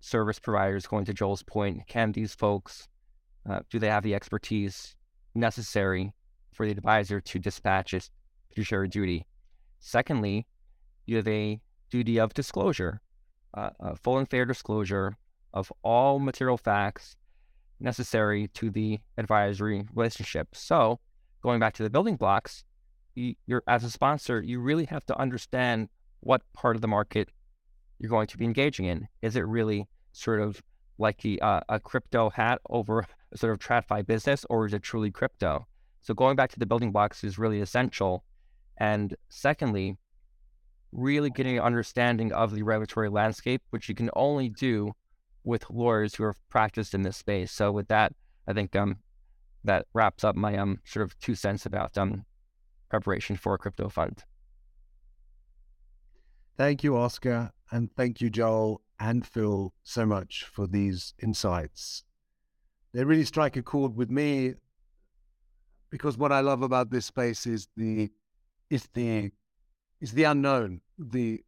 service 0.00 0.38
providers. 0.38 0.86
Going 0.86 1.04
to 1.04 1.14
Joel's 1.14 1.42
point, 1.42 1.86
can 1.86 2.12
these 2.12 2.34
folks 2.34 2.88
uh, 3.48 3.60
do 3.70 3.78
they 3.78 3.88
have 3.88 4.02
the 4.02 4.14
expertise 4.14 4.96
necessary 5.34 6.12
for 6.52 6.64
the 6.66 6.72
advisor 6.72 7.20
to 7.20 7.38
dispatch 7.38 7.92
its 7.92 8.10
fiduciary 8.48 8.88
duty? 8.88 9.26
Secondly, 9.80 10.46
you 11.06 11.16
have 11.16 11.28
a 11.28 11.60
duty 11.90 12.18
of 12.18 12.32
disclosure, 12.34 13.00
uh, 13.54 13.70
full 14.02 14.18
and 14.18 14.30
fair 14.30 14.44
disclosure 14.44 15.16
of 15.52 15.72
all 15.82 16.18
material 16.18 16.56
facts 16.56 17.16
necessary 17.80 18.48
to 18.54 18.70
the 18.70 19.00
advisory 19.18 19.84
relationship. 19.94 20.48
So, 20.52 21.00
going 21.42 21.60
back 21.60 21.74
to 21.74 21.82
the 21.82 21.90
building 21.90 22.16
blocks, 22.16 22.64
you, 23.14 23.34
are 23.50 23.62
as 23.66 23.84
a 23.84 23.90
sponsor, 23.90 24.40
you 24.40 24.60
really 24.60 24.86
have 24.86 25.04
to 25.06 25.18
understand 25.18 25.88
what 26.20 26.42
part 26.52 26.76
of 26.76 26.82
the 26.82 26.88
market 26.88 27.28
you're 27.98 28.10
going 28.10 28.28
to 28.28 28.38
be 28.38 28.44
engaging 28.44 28.86
in. 28.86 29.08
Is 29.20 29.36
it 29.36 29.42
really 29.42 29.88
sort 30.12 30.40
of 30.40 30.62
like 30.98 31.24
a, 31.24 31.38
uh, 31.40 31.60
a 31.68 31.80
crypto 31.80 32.30
hat 32.30 32.60
over 32.70 33.06
a 33.32 33.38
sort 33.38 33.52
of 33.52 33.58
TradFi 33.58 34.06
business, 34.06 34.46
or 34.48 34.66
is 34.66 34.72
it 34.72 34.82
truly 34.82 35.10
crypto? 35.10 35.66
So 36.00 36.14
going 36.14 36.36
back 36.36 36.50
to 36.52 36.58
the 36.58 36.66
building 36.66 36.92
blocks 36.92 37.22
is 37.24 37.38
really 37.38 37.60
essential. 37.60 38.24
And 38.78 39.14
secondly, 39.28 39.96
really 40.90 41.30
getting 41.30 41.58
an 41.58 41.64
understanding 41.64 42.32
of 42.32 42.54
the 42.54 42.62
regulatory 42.62 43.08
landscape, 43.08 43.62
which 43.70 43.88
you 43.88 43.94
can 43.94 44.10
only 44.14 44.48
do 44.48 44.92
with 45.44 45.68
lawyers 45.70 46.14
who 46.14 46.24
have 46.24 46.36
practiced 46.48 46.94
in 46.94 47.02
this 47.02 47.16
space. 47.16 47.50
So 47.52 47.72
with 47.72 47.88
that, 47.88 48.12
I 48.46 48.52
think 48.52 48.74
um, 48.76 48.98
that 49.64 49.86
wraps 49.94 50.24
up 50.24 50.36
my 50.36 50.56
um 50.56 50.78
sort 50.84 51.04
of 51.04 51.18
two 51.18 51.34
cents 51.34 51.66
about 51.66 51.96
um 51.96 52.24
preparation 52.88 53.36
for 53.36 53.54
a 53.54 53.58
crypto 53.58 53.88
fund. 53.88 54.24
Thank 56.56 56.84
you, 56.84 56.96
Oscar, 56.96 57.52
and 57.70 57.90
thank 57.96 58.20
you, 58.20 58.28
Joel 58.28 58.82
and 59.00 59.26
Phil, 59.26 59.72
so 59.82 60.04
much 60.04 60.44
for 60.44 60.66
these 60.66 61.14
insights. 61.22 62.04
They 62.92 63.04
really 63.04 63.24
strike 63.24 63.56
a 63.56 63.62
chord 63.62 63.96
with 63.96 64.10
me 64.10 64.54
because 65.90 66.18
what 66.18 66.30
I 66.30 66.40
love 66.40 66.62
about 66.62 66.90
this 66.90 67.06
space 67.06 67.46
is 67.46 67.68
the 67.76 68.10
is 68.68 68.88
the 68.94 69.30
is 70.00 70.12
the 70.12 70.24
unknown, 70.24 70.82
the 70.98 71.42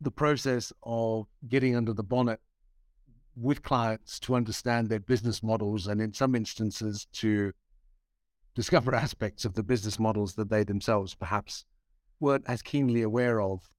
the 0.00 0.10
process 0.10 0.72
of 0.82 1.26
getting 1.48 1.74
under 1.74 1.92
the 1.92 2.02
bonnet 2.02 2.40
with 3.36 3.62
clients 3.62 4.18
to 4.20 4.34
understand 4.34 4.88
their 4.88 5.00
business 5.00 5.42
models 5.42 5.86
and 5.86 6.00
in 6.00 6.12
some 6.12 6.34
instances 6.34 7.06
to 7.12 7.52
discover 8.54 8.94
aspects 9.06 9.44
of 9.44 9.54
the 9.54 9.62
business 9.62 9.98
models 9.98 10.34
that 10.34 10.48
they 10.48 10.64
themselves 10.64 11.14
perhaps 11.14 11.64
weren't 12.18 12.44
as 12.48 12.62
keenly 12.62 13.02
aware 13.02 13.40
of 13.40 13.70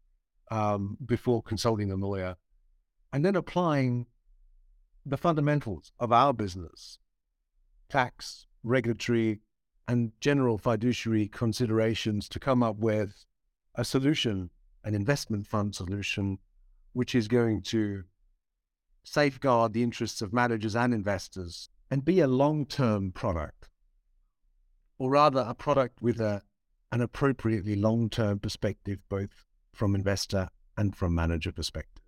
um, 0.51 0.97
before 1.05 1.41
consulting 1.41 1.91
a 1.91 1.95
lawyer 1.95 2.35
and 3.11 3.25
then 3.25 3.35
applying 3.35 4.05
the 5.05 5.17
fundamentals 5.17 5.91
of 5.99 6.11
our 6.11 6.33
business 6.33 6.99
tax 7.89 8.45
regulatory 8.63 9.39
and 9.87 10.11
general 10.19 10.57
fiduciary 10.57 11.27
considerations 11.27 12.29
to 12.29 12.39
come 12.39 12.61
up 12.61 12.77
with 12.77 13.25
a 13.75 13.83
solution 13.83 14.49
an 14.83 14.93
investment 14.93 15.47
fund 15.47 15.73
solution 15.73 16.37
which 16.93 17.15
is 17.15 17.27
going 17.27 17.61
to 17.61 18.03
safeguard 19.07 19.73
the 19.73 19.83
interests 19.83 20.21
of 20.21 20.33
managers 20.33 20.75
and 20.75 20.93
investors, 20.93 21.69
and 21.89 22.03
be 22.03 22.19
a 22.19 22.27
long 22.27 22.65
term 22.65 23.11
product, 23.11 23.69
or 24.99 25.09
rather 25.11 25.45
a 25.47 25.53
product 25.53 26.01
with 26.01 26.19
a, 26.19 26.41
an 26.91 27.01
appropriately 27.01 27.75
long 27.75 28.09
term 28.09 28.39
perspective, 28.39 28.99
both 29.09 29.45
from 29.73 29.95
investor 29.95 30.49
and 30.77 30.95
from 30.95 31.15
manager 31.15 31.51
perspective. 31.51 32.03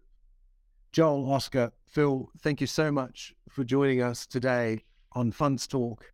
Joel, 0.92 1.32
Oscar, 1.32 1.72
Phil, 1.86 2.30
thank 2.42 2.62
you 2.62 2.68
so 2.68 2.92
much 2.92 3.34
for 3.50 3.64
joining 3.64 4.02
us 4.02 4.26
today 4.26 4.84
on 5.14 5.32
Funds 5.32 5.68
Talk. 5.68 6.12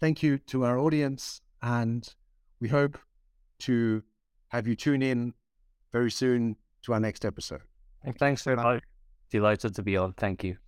Thank 0.00 0.22
you 0.22 0.38
to 0.38 0.64
our 0.64 0.78
audience, 0.78 1.40
and 1.62 2.08
we 2.60 2.68
hope 2.68 2.98
to 3.60 4.02
have 4.48 4.68
you 4.68 4.76
tune 4.76 5.02
in 5.02 5.34
very 5.92 6.10
soon 6.10 6.56
to 6.82 6.92
our 6.92 7.00
next 7.00 7.24
episode. 7.24 7.62
Thanks 8.18 8.42
very 8.42 8.56
much. 8.56 8.82
Delighted 9.32 9.74
to 9.74 9.82
be 9.82 9.96
on. 9.96 10.12
Thank 10.12 10.44
you. 10.44 10.62